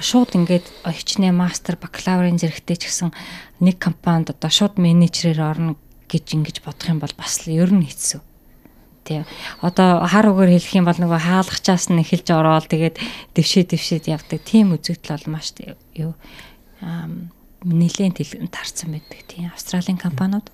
шууд 0.00 0.34
ингээд 0.34 0.66
хичнээн 0.82 1.36
мастер 1.36 1.76
бакалаврын 1.76 2.40
зэрэгтэй 2.40 2.76
ч 2.80 2.82
гэсэн 2.88 3.12
нэг 3.60 3.76
компанид 3.78 4.32
одоо 4.32 4.50
шууд 4.50 4.80
менежерээр 4.80 5.42
орно 5.42 5.76
гэж 6.08 6.26
ингэж 6.34 6.56
бодох 6.64 6.88
юм 6.88 6.98
бол 6.98 7.14
бас 7.14 7.44
л 7.44 7.52
ер 7.52 7.70
нь 7.70 7.84
хэцүү. 7.86 8.20
Тий. 9.04 9.26
Одоо 9.60 10.02
хар 10.06 10.30
үгээр 10.30 10.54
хэлэх 10.58 10.78
юм 10.78 10.86
бол 10.86 10.98
нөгөө 10.98 11.20
хаалгачаас 11.22 11.90
нь 11.90 12.02
эхэлж 12.02 12.28
ороод 12.30 12.70
тэгээд 12.70 12.96
дэвшээ 13.34 13.64
дэвшээд 13.68 14.04
явдаг. 14.10 14.40
Тийм 14.46 14.74
үзэгдэл 14.78 15.18
бол 15.18 15.38
маш 15.38 15.52
юу 15.98 16.14
нэлээд 17.66 18.16
тарцсан 18.50 18.94
байдаг. 18.94 19.20
Тийм. 19.26 19.50
Австралийн 19.50 19.98
компаниуд 19.98 20.46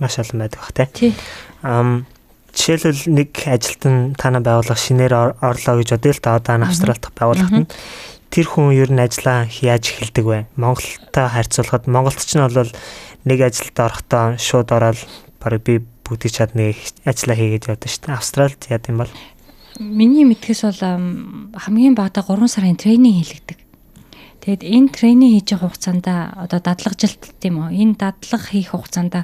маш 0.00 0.18
олон 0.18 0.38
байдаг 0.40 0.60
бах 0.60 0.90
тий. 0.92 1.14
Ам 1.62 2.06
Жишээлбэл 2.52 3.04
нэг 3.08 3.30
ажилтан 3.48 4.14
танаа 4.14 4.42
байгууллага 4.44 4.78
шинээр 4.78 5.14
орлоо 5.40 5.74
гэж 5.80 5.88
бодъё 5.96 6.12
л 6.12 6.24
та 6.24 6.36
одоо 6.36 6.60
Австралид 6.60 7.04
байгууллагад 7.16 7.64
нь 7.64 7.72
тэр 8.32 8.46
хүн 8.48 8.72
ер 8.76 8.92
нь 8.92 9.00
ажиллаа 9.00 9.48
яаж 9.60 9.92
эхэлдэг 9.92 10.24
вэ? 10.24 10.38
Монголтой 10.56 11.26
харьцуулахад 11.28 11.88
Монголд 11.88 12.20
ч 12.20 12.36
нь 12.36 12.44
бол 12.44 12.72
нэг 13.24 13.38
ажилд 13.40 13.76
орохдоо 13.76 14.36
шууд 14.36 14.68
ороод 14.72 15.00
баг 15.40 15.60
би 15.64 15.84
бүгдийг 16.04 16.32
чадна 16.32 16.72
ажиллаа 17.08 17.36
хийгээд 17.36 17.68
явдаг 17.68 17.88
шүү 17.88 18.02
дээ. 18.08 18.16
Австралид 18.16 18.62
яа 18.68 18.80
гэм 18.80 19.00
бол 19.00 19.12
Миний 19.80 20.28
мэдгээс 20.28 20.62
бол 20.68 20.82
хамгийн 21.56 21.96
багадаа 21.96 22.24
3 22.28 22.44
сарын 22.44 22.76
тренинг 22.76 23.24
хийлэгдэг. 23.24 23.58
Тэгэд 24.42 24.62
энэ 24.66 24.90
тренинг 24.90 25.38
хийж 25.38 25.48
байгаа 25.54 25.70
хугацаанд 25.70 26.06
одоо 26.10 26.58
дадлагжилт 26.58 27.22
тийм 27.38 27.62
үү? 27.62 27.78
Энэ 27.78 27.94
дадлага 27.94 28.50
хийх 28.50 28.74
хугацаанд 28.74 29.22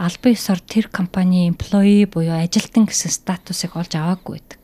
албан 0.00 0.32
ёсоор 0.32 0.60
тэр 0.64 0.88
компани 0.88 1.52
employee 1.52 2.08
буюу 2.08 2.40
ажилтан 2.40 2.88
гэсэн 2.88 3.12
статусыг 3.12 3.76
олж 3.76 3.92
аваагүй 3.92 4.40
байдаг. 4.40 4.60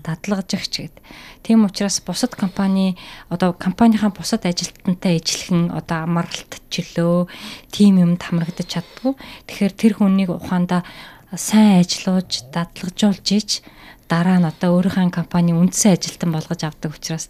Дадлагжигч 0.00 0.74
гэд. 0.80 0.96
Тийм 1.44 1.68
учраас 1.68 2.00
бусад 2.00 2.40
компани 2.40 2.96
одоо 3.28 3.52
компанийн 3.52 4.16
бусад 4.16 4.48
ажилтнтай 4.48 5.20
ижилхэн 5.20 5.76
одоо 5.76 6.08
амралт 6.08 6.64
чөлөө 6.72 7.28
тийм 7.68 8.00
юм 8.00 8.16
хамрагдаж 8.16 8.64
чаддгүй. 8.64 9.12
Тэгэхээр 9.44 9.74
тэр 9.76 9.92
хүнийг 10.00 10.32
ухаанда 10.32 10.88
сайн 11.36 11.84
ажиллаж, 11.84 12.48
дадлагжуулж 12.48 13.28
ич 13.36 13.60
дараа 14.08 14.40
нь 14.40 14.48
одоо 14.48 14.80
өөрийнхөө 14.80 15.12
компани 15.12 15.52
үндсэн 15.52 16.00
ажилтан 16.00 16.32
болгож 16.32 16.64
авдаг 16.64 16.96
учраас 16.96 17.28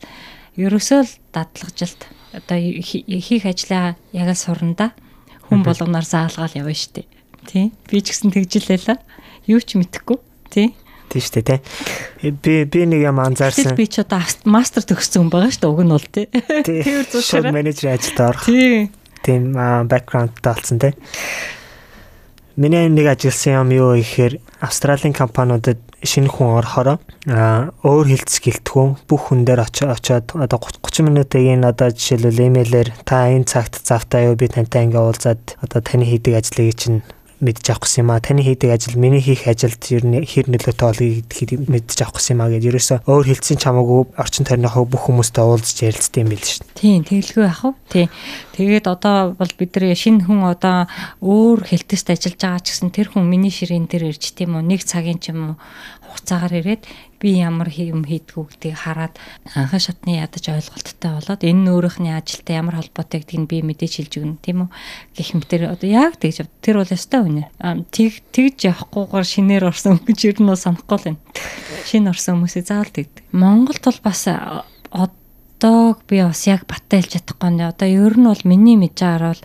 ерөөсөө 0.58 1.00
л 1.06 1.12
дадлагжилт 1.32 2.10
одоо 2.34 2.58
хийх 2.58 3.44
ажлаа 3.46 3.94
яг 4.12 4.28
л 4.28 4.38
сурнда 4.38 4.92
хүн 5.48 5.64
болгоноор 5.64 6.04
заалгаал 6.04 6.58
явна 6.58 6.74
штэ. 6.74 7.08
Тий. 7.48 7.72
Би 7.88 8.02
ч 8.02 8.12
гэсэн 8.12 8.34
тэгжилээ 8.34 8.78
л. 8.84 9.00
Юу 9.48 9.60
ч 9.64 9.80
мэдэхгүй. 9.80 10.18
Тий. 10.52 10.74
Тийм 11.08 11.22
шүү 11.24 11.40
дээ 11.40 11.60
тий. 12.20 12.30
Би 12.44 12.54
би 12.68 12.80
нэг 12.84 13.00
юм 13.08 13.22
анзаарсан. 13.22 13.72
Би 13.72 13.88
ч 13.88 14.04
одоо 14.04 14.20
мастер 14.44 14.84
төгссөн 14.84 15.24
хүн 15.24 15.32
байгаа 15.32 15.52
шүү 15.54 15.62
дээ. 15.64 15.72
Уг 15.72 15.80
нь 15.80 15.94
бол 15.96 16.08
тий. 16.12 16.26
Тэр 16.28 17.04
зөвшөөрө 17.16 17.54
менежер 17.56 17.96
ажилд 17.96 18.20
орох. 18.20 18.44
Тий. 18.44 18.92
Тийм 19.24 19.56
бэкграундтай 19.56 20.52
болсон 20.52 20.76
тий. 20.82 20.92
Миний 22.58 22.90
нэг 22.90 23.06
ажилласан 23.06 23.70
юм 23.70 23.70
юу 23.70 23.94
гэхээр 23.94 24.42
Австралийн 24.58 25.14
компаниудад 25.14 25.78
шинэ 26.02 26.26
хүн 26.26 26.58
орохороо 26.58 26.98
өөр 27.86 28.06
хэлц 28.10 28.42
гэлтгүү 28.42 29.06
бүх 29.06 29.30
хүн 29.30 29.46
дээр 29.46 29.62
очиод 29.62 30.26
одоо 30.34 30.58
30 30.58 31.06
минутыг 31.06 31.38
энэ 31.38 31.70
одоо 31.70 31.94
жишээлбэл 31.94 32.50
имэйлээр 32.50 32.88
та 33.06 33.30
энэ 33.30 33.46
цагт 33.46 33.78
завтаа 33.78 34.26
юу 34.26 34.34
би 34.34 34.50
тантай 34.50 34.90
ингээ 34.90 34.98
уулзаад 34.98 35.54
одоо 35.62 35.80
таны 35.86 36.02
хийдэг 36.02 36.34
ажлыг 36.34 36.74
чинь 36.74 37.06
мэдж 37.40 37.64
авах 37.70 37.86
гэсэн 37.86 38.02
юм 38.04 38.10
а. 38.12 38.20
Таны 38.20 38.42
хийдэг 38.42 38.70
ажил 38.70 38.98
миний 38.98 39.22
хийх 39.22 39.46
ажилд 39.46 39.82
ер 39.94 40.04
нь 40.04 40.22
хэр 40.22 40.50
нөлөөтэй 40.50 40.86
болгийг 40.86 41.26
гэдгийг 41.30 41.70
мэдж 41.70 41.98
авах 42.02 42.18
гэсэн 42.18 42.34
юм 42.34 42.42
а 42.42 42.50
гэж 42.50 42.62
ерөөсөө 42.68 42.98
өөр 43.06 43.26
хэлцэн 43.30 43.58
чамаагүй 43.62 44.00
орчин 44.18 44.44
тойрныхоо 44.46 44.84
бүх 44.86 45.06
хүмүүстэй 45.06 45.44
уулзж 45.44 45.78
ярилцдаг 45.86 46.20
юм 46.22 46.30
биш 46.34 46.58
шүү. 46.58 46.66
Тийм, 46.74 47.02
тэгэлгүй 47.06 47.46
ах 47.46 47.62
уу? 47.64 47.74
Тий. 47.88 48.06
Тэгээд 48.58 48.86
одоо 48.90 49.38
бол 49.38 49.52
бид 49.54 49.70
нар 49.78 49.94
шинэ 49.94 50.26
хүн 50.26 50.42
одоо 50.46 50.90
өөр 51.22 51.62
хэлтэст 51.62 52.10
ажиллаж 52.10 52.38
байгаа 52.42 52.62
ч 52.62 52.66
гэсэн 52.74 52.90
тэр 52.90 53.08
хүн 53.14 53.24
миний 53.26 53.54
ширээн 53.54 53.86
дээр 53.86 54.10
ирж 54.10 54.34
тийм 54.34 54.58
үү 54.58 54.64
нэг 54.66 54.82
цагийн 54.82 55.22
ч 55.22 55.30
юм 55.30 55.54
уу 55.54 55.60
хугацаагаар 56.08 56.58
ирээд 56.64 56.82
би 57.18 57.34
ямар 57.42 57.68
юм 57.74 58.06
хийдгүү 58.06 58.44
гэдгийг 58.54 58.78
хараад 58.78 59.18
анхан 59.54 59.82
шатны 59.82 60.18
ядаж 60.22 60.44
ойлголттой 60.48 61.12
болоод 61.18 61.42
энэ 61.42 61.62
нөөрийнхний 61.66 62.14
ажилтай 62.14 62.58
ямар 62.62 62.78
холбоотой 62.78 63.20
гэдгийг 63.26 63.44
би 63.50 63.58
мэдээж 63.66 63.92
хэлж 63.98 64.14
өгнө. 64.22 64.38
Тийм 64.38 64.66
үү? 64.66 64.68
Гэх 65.18 65.34
мэтэр 65.34 65.62
одоо 65.74 65.88
яг 65.90 66.14
тэгж 66.22 66.46
тэр 66.62 66.78
бол 66.78 66.94
өстой 66.94 67.20
үнэ? 67.26 67.44
Тэг 67.90 68.22
тэгж 68.30 68.58
явахгүйгээр 68.70 69.26
шинээр 69.26 69.64
орсон 69.66 69.98
гэж 69.98 70.18
ер 70.30 70.38
нь 70.38 70.54
санахгүй 70.54 70.96
л 70.98 71.06
байна. 71.10 71.20
Шинэ 71.90 72.10
орсон 72.14 72.38
хүмүүсээ 72.38 72.64
заавал 72.70 72.94
тэгдэг. 72.94 73.24
Монголд 73.34 73.82
бол 73.82 74.00
бас 74.06 74.22
одоо 74.30 75.98
би 76.06 76.22
бас 76.22 76.46
яг 76.46 76.70
баттай 76.70 77.02
хэлж 77.02 77.18
чадахгүй 77.18 77.50
нэ 77.50 77.74
одоо 77.74 77.88
ер 77.90 78.14
нь 78.14 78.30
бол 78.30 78.42
миний 78.46 78.78
байгаа 78.78 79.34
бол 79.34 79.42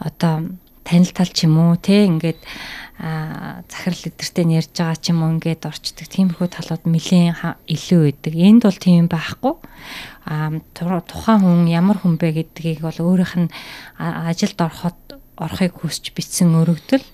одоо 0.00 0.34
танил 0.84 1.10
тал 1.14 1.30
ч 1.30 1.46
юм 1.46 1.58
уу 1.58 1.76
те 1.78 2.06
ингээд 2.06 2.40
захирал 3.02 4.02
эдэртэй 4.06 4.46
ярьж 4.46 4.70
байгаа 4.78 4.98
ч 5.00 5.10
юм 5.10 5.26
уу 5.26 5.34
ингээд 5.34 5.66
орчдөг. 5.66 6.06
Тиймэрхүү 6.06 6.48
талууд 6.54 6.86
нэлийн 6.86 7.34
илүү 7.66 8.00
байдаг. 8.06 8.34
Энд 8.38 8.62
бол 8.62 8.78
тийм 8.78 9.10
байхгүй. 9.10 9.54
А 10.22 10.54
тухайн 10.78 11.42
хүн 11.42 11.66
ямар 11.66 11.98
хүн 11.98 12.14
бэ 12.14 12.46
гэдгийг 12.54 12.78
бол 12.86 12.94
өөрийнх 12.94 13.34
нь 13.42 13.50
ажилд 13.98 14.54
ороход 14.54 14.94
орохыг 15.42 15.74
хүсч 15.82 16.14
бичсэн 16.14 16.54
өргөдөл 16.54 17.04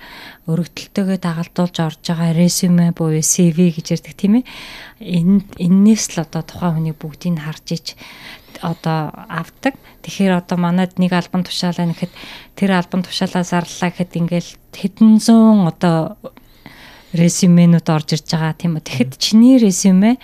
өргөдөлтөөгөө 0.48 1.18
дагалдуулж 1.20 1.76
орж 1.80 2.02
байгаа 2.08 2.32
резюме 2.32 2.92
буюу 2.96 3.20
CV 3.20 3.72
гэж 3.76 3.86
ярьдаг 4.00 4.14
тийм 4.16 4.40
ээ. 4.40 4.44
Энэ 5.00 5.44
энээс 5.60 6.16
л 6.16 6.24
одоо 6.24 6.40
тухайн 6.40 6.80
хүний 6.80 6.96
бүгдийг 6.96 7.36
харж 7.36 7.66
ич 7.76 7.86
одоо 8.64 9.12
авдаг. 9.28 9.76
Тэгэхээр 10.02 10.40
одоо 10.40 10.56
манад 10.56 10.96
нэг 10.96 11.12
альбом 11.12 11.44
тушаалаа 11.44 11.84
нэхэд 11.84 12.12
тэр 12.56 12.80
альбом 12.80 13.04
тушаалаа 13.04 13.44
зарлаа 13.44 13.92
гэхэд 13.92 14.18
ингээл 14.18 14.50
хэдэн 14.72 15.20
зуун 15.20 15.68
одоо 15.68 16.16
резюменүүд 17.12 17.88
орж 17.88 18.16
ирж 18.16 18.26
байгаа 18.32 18.54
тийм 18.56 18.76
үү. 18.76 18.84
Тэгэхэд 18.84 19.12
чиний 19.20 19.56
резюме 19.60 20.16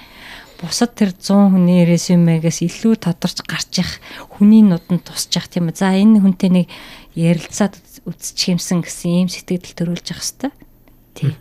бусад 0.60 0.96
тэр 0.96 1.12
100 1.12 1.52
хүний 1.52 1.84
резюмегээс 1.84 2.64
илүү 2.64 2.94
тодорч 2.96 3.44
гарч 3.44 3.80
явах 3.80 4.00
хүний 4.32 4.62
нуданд 4.64 5.04
тусч 5.04 5.32
явах 5.36 5.48
тийм 5.52 5.68
үү. 5.68 5.76
За 5.76 5.92
энэ 5.92 6.20
хүнтэй 6.20 6.50
нэг 6.52 6.66
ярилцаад 7.14 7.76
үзчих 8.04 8.56
юмсан 8.56 8.84
гэсэн 8.84 9.26
ийм 9.26 9.28
сэтгэл 9.28 9.76
төрүүлж 9.76 10.06
явах 10.12 10.24
хэвээр. 10.24 10.54
Тийм. 11.16 11.34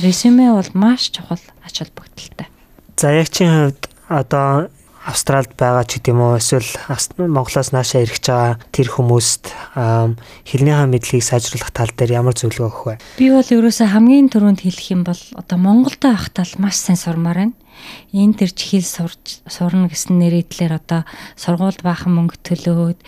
Резюме 0.00 0.52
бол 0.52 0.70
маш 0.74 1.10
чухал 1.10 1.40
ач 1.64 1.80
холбогдолтой. 1.80 2.48
За 2.96 3.12
яг 3.12 3.28
чинь 3.32 3.48
хувьд 3.48 3.88
одоо 4.08 4.68
Австралид 5.08 5.56
байгаа 5.56 5.88
ч 5.88 5.96
гэдэм 5.96 6.20
үү 6.20 6.36
эсвэл 6.36 6.68
Монголоос 7.16 7.72
наашаа 7.72 8.04
ирэх 8.04 8.20
байгаа 8.20 8.60
тэр 8.76 8.92
хүмүүст 8.92 9.56
хэлнийхээ 9.72 10.88
мэдлэгийг 10.92 11.24
сайжруулах 11.24 11.72
тал 11.72 11.88
дээр 11.96 12.20
ямар 12.20 12.36
зөвлөгөө 12.36 12.68
өгөх 12.68 12.84
вэ? 12.84 12.94
Би 13.16 13.32
бол 13.32 13.48
ерөөсөө 13.48 13.88
хамгийн 13.88 14.28
түрүүнд 14.28 14.60
хэлэх 14.68 14.92
юм 14.92 15.08
бол 15.08 15.22
одоо 15.32 15.56
Монголдо 15.56 16.12
байхдаа 16.12 16.44
маш 16.60 16.76
сайн 16.76 17.00
сурмаар 17.00 17.48
байна. 17.48 17.56
Энд 18.12 18.44
тэр 18.44 18.52
чихэл 18.52 18.84
сурж 18.84 19.40
сурна 19.48 19.88
гэсэн 19.88 20.20
нэрийдлэр 20.20 20.76
одоо 20.76 21.08
сургуульд 21.40 21.80
баахан 21.80 22.12
мөнгө 22.12 22.36
төлөөд 22.44 23.00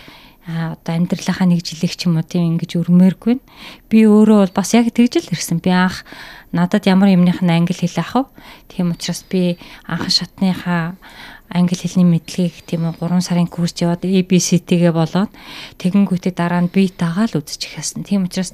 а 0.50 0.75
одоо 0.75 0.99
амьдралынхаа 0.99 1.47
нэг 1.47 1.62
жилиг 1.62 1.95
ч 1.95 2.11
юм 2.11 2.19
уу 2.19 2.26
тийм 2.26 2.59
ингэж 2.59 2.83
өрмөөргүй. 2.83 3.38
Би 3.87 3.99
өөрөө 4.02 4.50
бол 4.50 4.54
бас 4.59 4.75
яг 4.75 4.90
тэгж 4.90 5.23
л 5.23 5.30
ирсэн. 5.30 5.62
Би 5.62 5.71
анх 5.71 6.02
надад 6.50 6.90
ямар 6.90 7.14
юмных 7.14 7.38
нь 7.38 7.54
англи 7.54 7.76
хэл 7.78 8.02
ах 8.02 8.14
вэ? 8.19 8.23
Тийм 8.66 8.90
учраас 8.90 9.23
би 9.30 9.62
анхан 9.87 10.11
шатныхаа 10.11 10.99
англи 11.47 11.78
хэлний 11.78 12.19
мэдлэгийг 12.19 12.66
тийм 12.66 12.90
үү 12.90 12.99
3 12.99 13.23
сарын 13.23 13.47
курс 13.47 13.78
яваад 13.78 14.02
ABCT-гээ 14.02 14.90
болоод 14.90 15.30
тэгэнгүүтээ 15.78 16.35
дараа 16.35 16.66
нь 16.66 16.73
би 16.75 16.90
дагаал 16.90 17.38
үзэж 17.38 17.71
ихсэн. 17.71 18.02
Тийм 18.02 18.26
учраас 18.26 18.50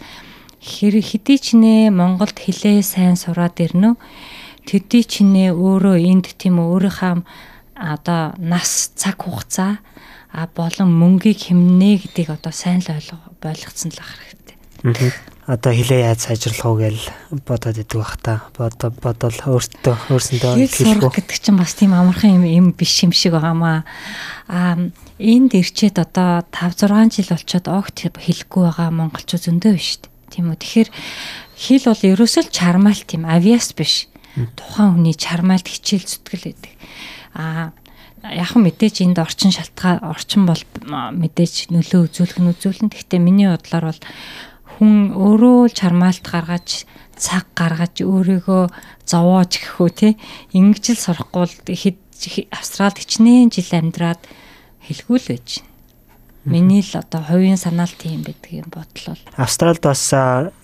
хэр 0.61 1.01
хэдий 1.01 1.41
ч 1.41 1.57
нэ 1.57 1.89
Монголд 1.89 2.37
хэлээ 2.37 2.85
сайн 2.85 3.17
сураад 3.17 3.57
ирнэ. 3.57 3.97
Төдий 4.69 5.05
ч 5.05 5.25
нэ 5.25 5.57
өөрөө 5.57 5.97
энд 5.97 6.37
тийм 6.37 6.61
үү 6.61 6.69
өөрийнхөө 6.77 7.25
одоо 7.77 8.33
нас 8.41 8.93
цаг 8.97 9.21
хугацаа 9.21 9.81
а 10.37 10.45
болон 10.53 10.93
мөнгийг 10.93 11.49
хэмнэ 11.49 12.05
гэдгийг 12.05 12.37
одоо 12.37 12.53
сайн 12.53 12.85
л 12.85 12.93
ойлгоцсон 12.93 13.89
л 13.89 14.01
ах 14.05 14.13
хэрэгтэй. 14.21 15.17
Одоо 15.49 15.73
хилээ 15.73 16.13
яаж 16.13 16.29
сайжруулах 16.29 16.67
уу 16.69 16.77
гэж 16.77 16.99
бодоод 17.49 17.81
идэг 17.81 17.97
бах 18.05 18.21
та. 18.21 18.45
Бодо 18.53 18.93
бодол 18.93 19.33
өөртөө 19.33 20.13
өөрсөндөө 20.13 20.53
хэлэх 20.69 21.09
гэдэг 21.09 21.39
чинь 21.41 21.57
бас 21.57 21.73
тийм 21.73 21.97
амархан 21.97 22.43
юм 22.43 22.45
юм 22.45 22.67
биш 22.77 23.01
юм 23.01 23.17
шиг 23.17 23.33
байгаамаа. 23.33 23.89
Аа 24.53 24.93
энд 25.17 25.57
ирчээд 25.57 25.97
одоо 26.03 26.45
5 26.53 26.85
6 26.85 27.17
жил 27.17 27.33
болчоод 27.33 27.67
огт 27.73 27.97
хэлэхгүй 28.13 28.63
байгаа 28.69 28.91
монголчууд 28.93 29.47
зөндөө 29.47 29.73
биш. 29.73 30.05
Тийм 30.29 30.53
үү. 30.53 30.61
Тэгэхээр 30.61 30.89
хэл 31.57 31.89
бол 31.89 32.03
ерөөсөө 32.13 32.43
л 32.45 32.53
чармаалт 32.53 33.09
юм 33.17 33.25
авиас 33.25 33.73
биш. 33.73 34.11
Тухайн 34.37 35.01
хүний 35.01 35.17
чармаалт 35.17 35.65
хичээл 35.65 36.05
зүтгэл 36.05 36.53
гэдэг. 36.53 36.75
Аа 37.39 37.73
яг 38.33 38.57
мэдээж 38.57 39.07
энд 39.07 39.19
орчин 39.23 39.53
шалтгаан 39.55 40.03
орчин 40.03 40.47
бол 40.47 40.63
мэдээж 40.87 41.71
нөлөө 41.71 42.11
үзүүлэх 42.11 42.39
нь 42.43 42.51
үзүүлэн. 42.51 42.91
Гэхдээ 42.91 43.21
миний 43.23 43.47
бодлоор 43.47 43.93
бол 43.95 44.03
хүн 44.77 45.15
өөрөө 45.15 45.59
л 45.71 45.77
чармаалт 45.77 46.25
гаргаж 46.27 46.85
цаг 47.17 47.49
гаргаж 47.57 48.05
өөрийгөө 48.05 48.65
зовоож 49.09 49.53
гэхүү 49.57 49.89
те 49.95 50.09
ингэж 50.53 50.85
л 50.97 51.05
сурахгүй 51.05 51.45
л 51.49 51.57
Австралид 52.53 52.97
хичнээн 53.01 53.53
жил 53.53 53.71
амьдраад 53.77 54.21
хэлгүй 54.85 55.19
л 55.21 55.29
байж 55.33 55.49
байна. 55.61 55.75
Миний 56.47 56.79
л 56.79 56.95
одоо 56.95 57.21
хувийн 57.27 57.59
санаал 57.59 57.91
тийм 57.91 58.23
байдаг 58.23 58.53
юм 58.53 58.69
бодлол. 58.71 59.19
Австралид 59.35 59.83
бас 59.83 60.15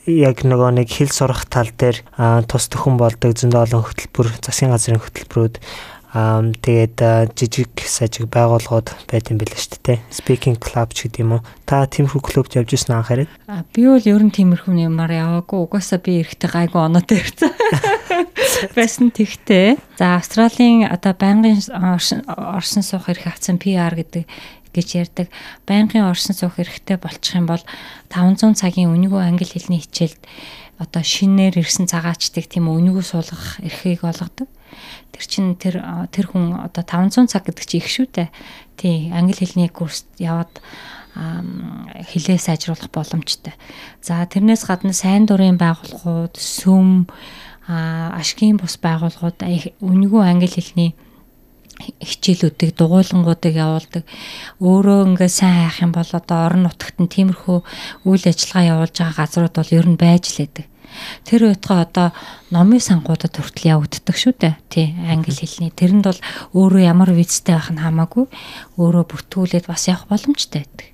яг 0.07 0.47
нөгөө 0.47 0.71
нэг 0.79 0.89
хэл 0.89 1.11
сурах 1.11 1.45
тал 1.51 1.69
дээр 1.75 2.07
тус 2.47 2.71
төхөн 2.71 2.97
болдог 2.97 3.35
зөндөө 3.35 3.67
олон 3.67 3.83
хөтөлбөр, 3.83 4.31
засгийн 4.47 4.71
газрын 4.71 5.03
хөтөлбөрүүд 5.03 5.59
Аа 6.13 6.45
тэгээд 6.45 7.01
жижиг 7.33 7.73
сажиг 7.89 8.29
байгууллагууд 8.29 8.93
байт 9.09 9.33
юм 9.33 9.41
билээ 9.41 9.57
шүү 9.57 9.81
дээ. 9.81 9.99
Speaking 10.13 10.61
club 10.61 10.93
ч 10.93 11.09
гэдэг 11.09 11.25
юм 11.25 11.41
уу. 11.41 11.47
Та 11.65 11.89
тиймэрхүү 11.89 12.21
клубт 12.21 12.53
явж 12.53 12.77
ирсэн 12.77 13.01
анхаарал? 13.01 13.33
Аа 13.49 13.65
би 13.73 13.89
бол 13.89 14.05
ер 14.05 14.21
нь 14.21 14.29
тиймэрхүү 14.29 14.77
юмар 14.93 15.09
яваагүй. 15.09 15.65
Угаасаа 15.65 16.05
би 16.05 16.21
эрэхтэй 16.21 16.53
гайгүй 16.53 16.85
оноотой 16.85 17.17
ирсэн. 17.17 17.49
Байсан 18.77 19.09
тэгтээ. 19.09 19.81
За 19.97 20.21
Австралийн 20.21 20.85
одоо 20.93 21.17
байнгын 21.17 21.65
оршин 21.73 22.85
суух 22.85 23.09
эрх 23.09 23.33
авсан 23.33 23.57
PR 23.57 23.97
гэдэг 23.97 24.29
гэж 24.77 24.89
ярьдаг. 25.01 25.33
Байнгын 25.65 26.05
оршин 26.05 26.37
суух 26.37 26.61
эрхтэй 26.61 27.01
болчих 27.01 27.41
юм 27.41 27.49
бол 27.49 27.65
500 28.13 28.53
цагийн 28.61 28.93
үнэгүй 28.93 29.21
англи 29.21 29.49
хэлний 29.49 29.81
хичээлд 29.81 30.21
одоо 30.83 31.03
шинээр 31.07 31.63
ирсэн 31.63 31.87
цагаачдыг 31.87 32.51
тийм 32.51 32.67
үнэгүй 32.67 33.05
суулгах 33.07 33.63
эрхийг 33.63 34.03
олгодог. 34.03 34.51
Тэр 35.15 35.25
чин 35.31 35.55
тэр 35.55 35.79
тэр 36.11 36.35
хүн 36.35 36.59
одоо 36.59 36.83
500 36.83 37.31
цаг 37.31 37.47
гэдэг 37.47 37.67
чи 37.71 37.79
их 37.79 37.87
шүү 37.87 38.07
дээ. 38.11 38.29
Тий, 38.75 38.97
англи 39.15 39.39
хэлний 39.39 39.71
курст 39.71 40.11
яваад 40.19 40.51
хэлээ 41.15 42.39
сайжруулах 42.41 42.89
боломжтой. 42.89 43.53
За 44.01 44.25
тэрнээс 44.25 44.65
гадна 44.65 44.97
сайн 44.97 45.29
дурын 45.29 45.61
байгууллагууд, 45.61 46.41
сүм, 46.41 47.05
ашгийн 47.69 48.57
бус 48.57 48.81
байгууллагууд 48.81 49.45
үнэгүй 49.85 50.23
англи 50.25 50.49
хэлний 50.49 50.97
хичээлүүдийг 52.01 52.77
дугуйлангуудыг 52.77 53.55
явуулдаг. 53.57 54.05
Өөрөө 54.61 55.13
ингээ 55.13 55.29
сайн 55.29 55.69
хайх 55.69 55.83
юм 55.83 55.93
бол 55.93 56.11
одоо 56.13 56.39
орон 56.47 56.63
нутагт 56.65 56.97
нь 57.03 57.11
тиймэрхүү 57.11 57.59
үйл 58.07 58.25
ажиллагаа 58.25 58.71
явуулж 58.73 58.97
байгаа 58.97 59.19
газрууд 59.19 59.55
бол 59.57 59.77
ер 59.77 59.87
нь 59.89 60.01
байж 60.01 60.25
лээдэг. 60.37 60.67
Тэр 61.25 61.53
байтугай 61.53 61.83
одоо 61.83 62.09
номын 62.51 62.81
сангуудад 62.81 63.37
хүртэл 63.37 63.79
явагддаг 63.79 64.17
шүү 64.17 64.35
дээ. 64.39 64.55
Тий, 64.69 64.95
англи 65.09 65.35
хэлний. 65.35 65.73
Тэрэнд 65.73 66.05
бол 66.07 66.21
өөрөө 66.57 66.83
ямар 66.83 67.11
визтэй 67.13 67.57
байх 67.57 67.71
нь 67.71 67.83
хамаагүй 67.83 68.27
өөрөө 68.79 69.05
бүртгүүлээд 69.09 69.67
бас 69.67 69.89
явах 69.89 70.07
боломжтой 70.11 70.67
байдаг. 70.67 70.87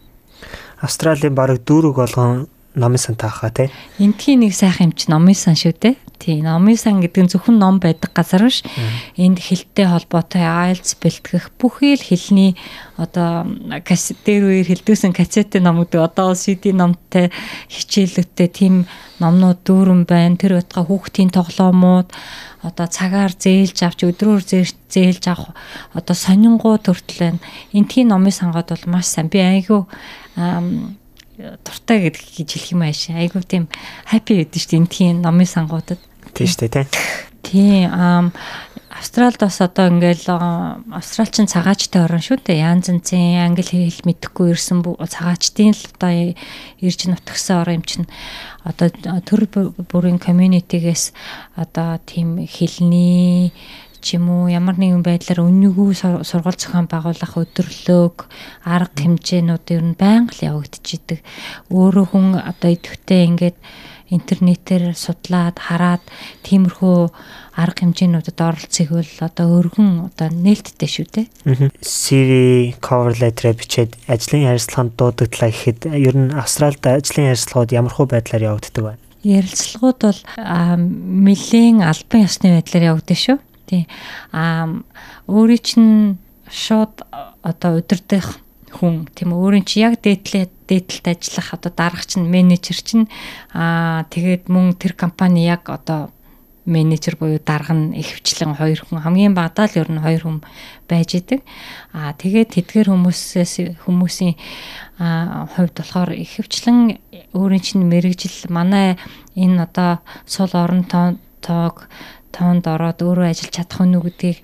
Австралийн 0.81 1.35
бараг 1.35 1.67
дүүрэг 1.67 1.95
болгон 1.99 2.49
номын 2.79 2.99
сан 3.03 3.17
таахаа 3.19 3.51
тий. 3.51 3.69
Эндхийн 3.99 4.47
нэг 4.47 4.55
сайхан 4.55 4.91
юм 4.91 4.95
чи 4.95 5.11
номын 5.11 5.35
сан 5.35 5.59
шүү 5.59 5.75
дээ. 5.75 5.97
Тий, 6.19 6.43
номын 6.43 6.75
сан 6.75 6.99
гэдэг 6.99 7.23
нь 7.23 7.31
зөвхөн 7.31 7.63
ном 7.63 7.79
байдаг 7.79 8.11
газар 8.11 8.51
биш. 8.51 8.67
Энд 9.15 9.39
хэлтэй 9.39 9.87
холбоотой 9.87 10.43
IELTS 10.43 10.99
бэлтгэх 10.99 11.55
бүхий 11.55 11.95
л 11.95 12.03
хэлний 12.03 12.59
одоо 12.99 13.47
кассет 13.87 14.19
дээр 14.27 14.51
үеэр 14.51 14.67
хэлдэгсэн 14.67 15.15
кассетын 15.15 15.63
номууд 15.63 15.95
одоо 15.95 16.35
CD 16.35 16.75
номтой 16.75 17.31
хичээлүүдтэй 17.71 18.49
тийм 18.51 18.91
номнууд 19.23 19.63
дүүрэн 19.63 20.03
байна. 20.11 20.35
Тэр 20.35 20.59
байтга 20.59 20.83
хүүхдийн 20.83 21.31
тоглоомууд 21.31 22.11
одоо 22.67 22.87
цагаар 22.91 23.31
зээлж 23.31 23.79
авч 23.87 24.03
өдрөөр 24.11 24.43
зээлж 24.43 25.25
авах 25.31 25.55
одоо 25.95 26.19
сонингууд 26.19 26.91
хүртэл 26.91 27.39
байна. 27.39 27.39
Эндхийн 27.71 28.11
номын 28.11 28.35
сангууд 28.35 28.75
бол 28.75 28.85
маш 28.91 29.07
сайн. 29.07 29.31
Би 29.31 29.39
айгүй 29.39 29.87
дуртай 31.39 32.11
гэдэг 32.11 32.23
гэж 32.35 32.49
хэлэх 32.51 32.73
юм 32.75 32.83
ааш. 32.83 33.15
Айгүй 33.15 33.43
тийм 33.47 33.65
хаппи 34.11 34.43
байдэн 34.43 34.59
шүү 34.59 34.71
дээ 34.75 34.81
эндхийн 34.83 35.23
номын 35.23 35.47
сангуудад. 35.47 36.03
Тийм 36.35 36.49
шүү 36.49 36.69
дээ 36.69 36.85
тий. 36.85 36.87
Тийм 37.43 38.33
Австралид 38.99 39.39
бас 39.39 39.61
одоо 39.63 39.95
ингээл 39.95 40.27
австралчин 40.91 41.47
цагаачтай 41.47 42.03
орн 42.03 42.19
шүү 42.19 42.43
дээ. 42.43 42.67
Янз 42.67 42.91
янзын 42.91 43.39
англи 43.47 43.63
хэл 43.63 44.03
мэдэхгүй 44.03 44.59
ирсэн 44.59 44.83
цагаачдын 44.83 45.71
л 45.71 45.87
одоо 45.95 46.35
ирж 46.83 47.01
нутгсан 47.07 47.63
орн 47.63 47.79
юм 47.79 47.85
чинь 47.87 48.11
одоо 48.67 48.91
төр 49.23 49.47
бүрийн 49.87 50.19
community-гээс 50.19 51.15
одоо 51.55 52.03
тийм 52.11 52.43
хэлний 52.43 53.55
ч 54.03 54.19
юм 54.19 54.31
уу 54.35 54.51
ямар 54.51 54.75
нэгэн 54.75 55.07
байдлаар 55.07 55.47
үнэгүй 55.47 55.95
сургууль 56.27 56.59
зохион 56.59 56.91
байгуулах 56.91 57.39
өдөрлөг 57.39 58.27
арга 58.67 58.99
хэмжээнүүд 58.99 59.67
ер 59.79 59.85
нь 59.95 59.99
байнга 59.99 60.35
л 60.35 60.59
явагдчихидэг. 60.59 61.23
Өөрөө 61.71 62.07
хүн 62.11 62.27
одоо 62.43 62.75
идэвхтэй 62.75 63.31
ингээд 63.31 63.59
интернетээр 64.09 64.97
судлаад 64.97 65.61
хараад 65.61 66.05
тиймэрхүү 66.47 66.99
арга 67.59 67.81
хэмжээнүүдэд 67.85 68.39
оролцох 68.41 68.89
бол 68.95 69.13
одоо 69.21 69.47
өргөн 69.59 69.91
одоо 70.09 70.29
нээлттэй 70.33 70.89
шүү 70.89 71.07
дээ. 71.13 71.27
CV 71.83 72.31
cover 72.81 73.13
letter 73.19 73.53
бичээд 73.53 73.99
ажлын 74.09 74.49
ярилцлаганд 74.49 74.97
дуудагдлаа 74.97 75.51
гэхэд 75.53 75.91
ер 75.93 76.17
нь 76.17 76.33
Австралид 76.33 76.85
ажлын 76.87 77.35
ярилцлагууд 77.35 77.77
ямархуу 77.77 78.07
байдлаар 78.09 78.57
явагддаг 78.57 78.85
байна? 78.85 79.03
Ярилцлагууд 79.27 80.01
бол 80.07 80.21
нэлээд 81.27 81.83
албан 81.83 82.25
ёсны 82.25 82.49
байдлаар 82.57 82.89
явагдаж 82.97 83.19
шүү. 83.19 83.39
Тий. 83.69 83.85
Аа 84.33 84.81
өөрийн 85.29 85.61
чинь 85.61 85.93
шууд 86.49 87.05
одоо 87.45 87.83
удирдах 87.83 88.41
хүн 88.79 89.11
тийм 89.13 89.35
өөрийн 89.35 89.67
чи 89.67 89.83
яг 89.83 89.99
дээдлээ 89.99 90.47
дээдлэлд 90.71 91.07
ажиллах 91.11 91.49
одоо 91.59 91.73
дарагч 91.75 92.17
нь 92.17 92.31
менежер 92.31 92.79
чинь 92.79 93.07
аа 93.53 94.07
тэгээд 94.07 94.47
мөн 94.47 94.79
тэр 94.79 94.95
компани 94.95 95.45
яг 95.45 95.67
одоо 95.67 96.15
менежер 96.69 97.17
буюу 97.17 97.41
дарга 97.41 97.73
нь 97.73 97.97
ихвчлэн 97.97 98.55
хоёр 98.55 98.85
хүн 98.85 99.01
хамгийн 99.01 99.35
багадаа 99.35 99.67
л 99.73 99.81
ер 99.81 99.89
нь 99.89 100.05
хоёр 100.05 100.23
хүн 100.23 100.39
байж 100.85 101.17
идэг. 101.17 101.41
Аа 101.97 102.13
тэгээд 102.13 102.55
тэдгээр 102.55 102.93
хүмүүсээс 102.93 103.83
хүмүүсийн 103.89 104.37
аа 105.01 105.49
хувьд 105.57 105.75
болохоор 105.81 106.13
ихвчлэн 106.13 107.01
өөрийн 107.33 107.65
чинь 107.65 107.89
мэрэгжил 107.89 108.53
манай 108.53 109.01
энэ 109.33 109.65
одоо 109.65 110.05
сул 110.29 110.53
орон 110.53 110.85
тоог 110.85 111.89
тоонд 112.37 112.65
ороод 112.69 113.01
өөрөө 113.01 113.33
ажиллаж 113.33 113.55
чадах 113.57 113.81
нь 113.89 113.97
гэдгийг 113.97 114.39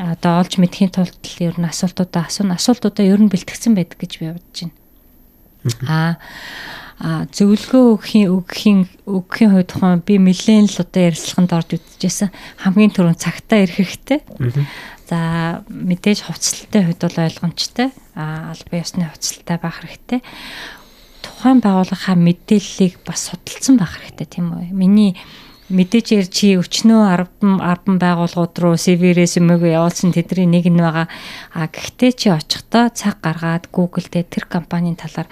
одоо 0.00 0.40
олж 0.44 0.60
мэдхийн 0.60 0.92
тулд 0.92 1.16
ер 1.40 1.56
нь 1.56 1.68
асуултуудаа 1.68 2.28
асууна. 2.28 2.60
Асуултуудаа 2.60 3.04
ер 3.06 3.20
нь 3.20 3.32
бэлтгэсэн 3.32 3.72
байдаг 3.72 3.98
гэж 4.00 4.12
би 4.20 4.32
бодож 4.34 4.58
байна. 4.66 4.74
Аа 5.86 6.16
зөвлөгөө 7.28 7.84
өгөхийн 7.92 8.28
өгөхийн 8.32 8.80
өгөхийн 9.04 9.50
хувьд 9.52 9.68
тухайн 9.68 10.00
би 10.00 10.16
нэлээд 10.16 10.72
л 10.72 10.80
одоо 10.80 11.02
ярилцлаганд 11.12 11.52
орж 11.52 11.70
үдчихсэн 11.76 12.32
хамгийн 12.64 12.92
түрүүнд 12.96 13.20
цагтаа 13.20 13.58
ирэх 13.68 13.76
хэрэгтэй. 13.84 14.20
За 15.04 15.60
мэдээж 15.68 16.24
хувцастай 16.24 16.88
хувьд 16.88 17.00
бол 17.04 17.20
ойлгомжтой. 17.20 17.88
А 18.16 18.56
албан 18.56 18.80
ёсны 18.80 19.04
хувцастай 19.12 19.56
байх 19.60 19.76
хэрэгтэй. 19.84 20.20
Тухайн 21.20 21.60
байгууллагынхаа 21.60 22.16
мэдээллийг 22.16 23.04
бас 23.04 23.28
судалсан 23.28 23.76
байх 23.76 24.00
хэрэгтэй 24.00 24.26
тийм 24.32 24.56
үү? 24.56 24.72
Миний 24.72 25.20
мэдээж 25.66 26.06
яар 26.14 26.28
чи 26.30 26.54
өчнөө 26.54 27.26
10 27.42 27.58
10 27.58 27.98
байгууллагууд 27.98 28.54
руу 28.62 28.78
CV-рээс 28.78 29.42
өмөөгөө 29.42 29.74
явуулсан 29.74 30.14
тэдний 30.14 30.46
нэг 30.46 30.70
нь 30.70 30.78
байгаа. 30.78 31.10
А 31.50 31.66
гэхдээ 31.66 32.12
чи 32.14 32.30
очихдоо 32.30 32.94
цаг 32.94 33.18
гаргаад 33.18 33.66
Google 33.74 34.06
дээр 34.06 34.30
тэр 34.30 34.46
компанийн 34.46 34.94
талаар 34.94 35.26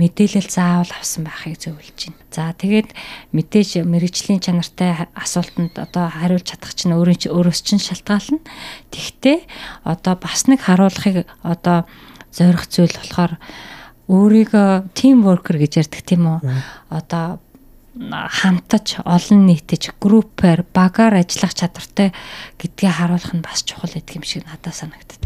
мэдээлэл 0.00 0.48
заавал 0.48 0.88
авсан 0.88 1.28
байхыг 1.28 1.60
зөвлөж 1.60 1.98
байна. 2.00 2.24
За 2.32 2.56
тэгээд 2.56 2.96
мэдээж 3.36 3.84
мэрэгжлийн 3.84 4.40
чанартай 4.40 5.04
асуултанд 5.12 5.76
одоо 5.76 6.08
хариулж 6.08 6.48
чадах 6.48 6.72
чинь 6.72 6.96
өөрөө 6.96 7.16
чи 7.20 7.28
өөрөөс 7.28 7.60
чинь 7.60 7.84
шалтгаална. 7.84 8.40
Тэгвэл 8.88 9.44
одоо 9.84 10.14
бас 10.16 10.48
нэг 10.48 10.64
харуулахыг 10.64 11.28
одоо 11.44 11.84
зорих 12.32 12.64
зүйл 12.72 12.96
болохоор 12.96 13.36
өөрийгөө 14.08 14.96
team 14.96 15.24
worker 15.28 15.60
гэж 15.60 15.84
ярьдаг 15.84 16.02
тийм 16.04 16.24
үү? 16.28 16.38
Одоо 16.88 17.40
хамтаж 17.94 18.98
олон 19.06 19.46
нийтэж 19.46 19.94
группээр 20.02 20.66
багаар 20.74 21.22
ажиллах 21.22 21.54
чадвартай 21.54 22.10
гэдгийг 22.58 22.90
харуулах 22.90 23.32
нь 23.34 23.44
бас 23.44 23.62
чухал 23.62 23.94
гэдэг 23.94 24.18
юм 24.18 24.24
шиг 24.26 24.42
надад 24.46 24.74
санагдав. 24.74 25.18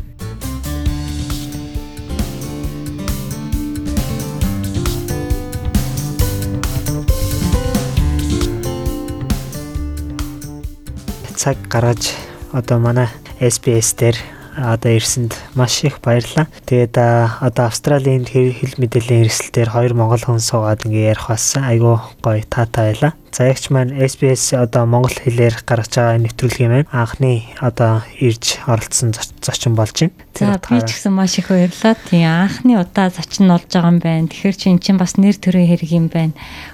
цаг 11.38 11.56
гаргаж 11.70 12.12
одоо 12.52 12.78
манай 12.82 13.08
SBS 13.38 13.94
дээр 13.94 14.37
одоо 14.58 14.92
ирсэнд 14.92 15.38
маш 15.54 15.84
их 15.86 16.02
баярлалаа. 16.02 16.50
Тэгээд 16.66 16.98
одоо 16.98 17.64
Австралийн 17.70 18.26
хэл 18.26 18.74
мэдээллийн 18.76 19.24
хэрэгсэл 19.24 19.54
дээр 19.54 19.70
хоёр 19.70 19.92
монгол 19.94 20.22
хүн 20.22 20.42
суугаад 20.42 20.82
ингээ 20.82 21.14
ярих 21.14 21.30
болсон. 21.30 21.62
Айгуу 21.62 22.02
гоё 22.18 22.42
таатай 22.50 22.92
байлаа. 22.92 23.12
За 23.32 23.44
ягч 23.44 23.68
маань 23.70 23.92
SBS 23.92 24.56
одоо 24.56 24.88
монгол 24.88 25.12
хэлээр 25.12 25.62
гаргаж 25.68 25.92
байгаа 25.94 26.18
нэвтрүүлгийн 26.24 26.72
маань 26.72 26.90
анхны 26.90 27.44
одоо 27.60 28.02
ирж 28.18 28.58
оролцсон 28.64 29.12
зочин 29.44 29.76
болж 29.76 29.94
байна. 29.94 30.16
За 30.34 30.56
би 30.56 30.80
ч 30.80 30.96
гэсэн 30.96 31.12
маш 31.12 31.38
их 31.38 31.52
баярлалаа. 31.52 31.94
Тийм 32.08 32.24
анхны 32.24 32.80
удаа 32.80 33.12
зочин 33.12 33.52
болж 33.52 33.68
байгаа 33.68 33.92
юм 33.92 33.98
байна. 34.00 34.28
Тэгэхээр 34.32 34.56
чи 34.56 34.66
эн 34.72 34.80
чинь 34.80 34.98
бас 34.98 35.20
нэр 35.20 35.36
төрөө 35.36 35.66
хэрэг 35.68 35.90
юм 35.92 36.08
байна. 36.08 36.32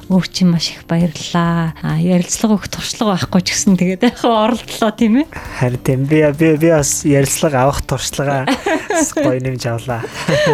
Өөр 0.08 0.26
чинь 0.30 0.52
маш 0.54 0.70
их 0.70 0.86
баярлалаа. 0.86 1.74
А 1.82 1.98
ярилцлага 1.98 2.56
өгөх 2.56 2.70
туршлага 2.70 3.18
байхгүй 3.18 3.42
ч 3.42 3.48
гэсэн 3.52 3.74
тэгээд 3.74 4.02
яг 4.08 4.18
оролдлоо 4.22 4.92
тийм 4.94 5.24
ээ. 5.24 5.26
Харин 5.58 5.82
тийм 5.82 6.00
би 6.06 6.22
би 6.38 6.48
би 6.56 6.68
бас 6.70 7.02
ярилцлага 7.02 7.66
авах 7.66 7.82
туршлага 7.82 8.46
гоё 9.20 9.40
нэмж 9.42 9.62
авлаа. 9.66 10.00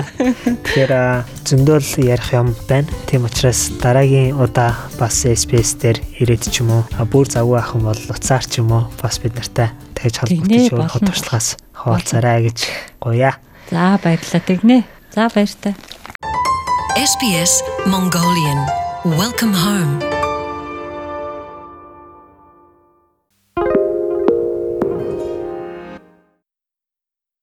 Тэгэхээр 0.64 1.39
зөндөл 1.50 1.82
ярих 1.98 2.30
юм 2.30 2.54
байна. 2.68 2.86
Тийм 3.10 3.26
учраас 3.26 3.74
дараагийн 3.82 4.38
удаа 4.38 4.76
бас 5.00 5.26
SBS 5.26 5.74
дээр 5.82 5.98
ирээд 6.22 6.46
ч 6.46 6.62
юм 6.62 6.70
уу 6.70 6.82
бүр 7.10 7.26
завгүй 7.26 7.58
ахын 7.58 7.82
бол 7.90 8.02
уцаар 8.06 8.44
ч 8.46 8.62
юм 8.62 8.70
уу 8.70 8.86
бас 9.02 9.18
бид 9.18 9.34
нартай 9.34 9.74
тэгж 9.98 10.14
холбогдож 10.22 10.70
өөр 10.70 11.02
туршлагаас 11.10 11.48
хуваалцарай 11.74 12.46
гэж 12.46 12.58
гуя. 13.02 13.34
За 13.70 13.98
баярлалаа 13.98 14.42
тэгнэ. 14.46 14.86
За 15.10 15.26
баяртай. 15.34 15.74
SBS 16.94 17.66
Mongolian 17.90 18.60
Welcome 19.18 19.54
home. 19.54 20.19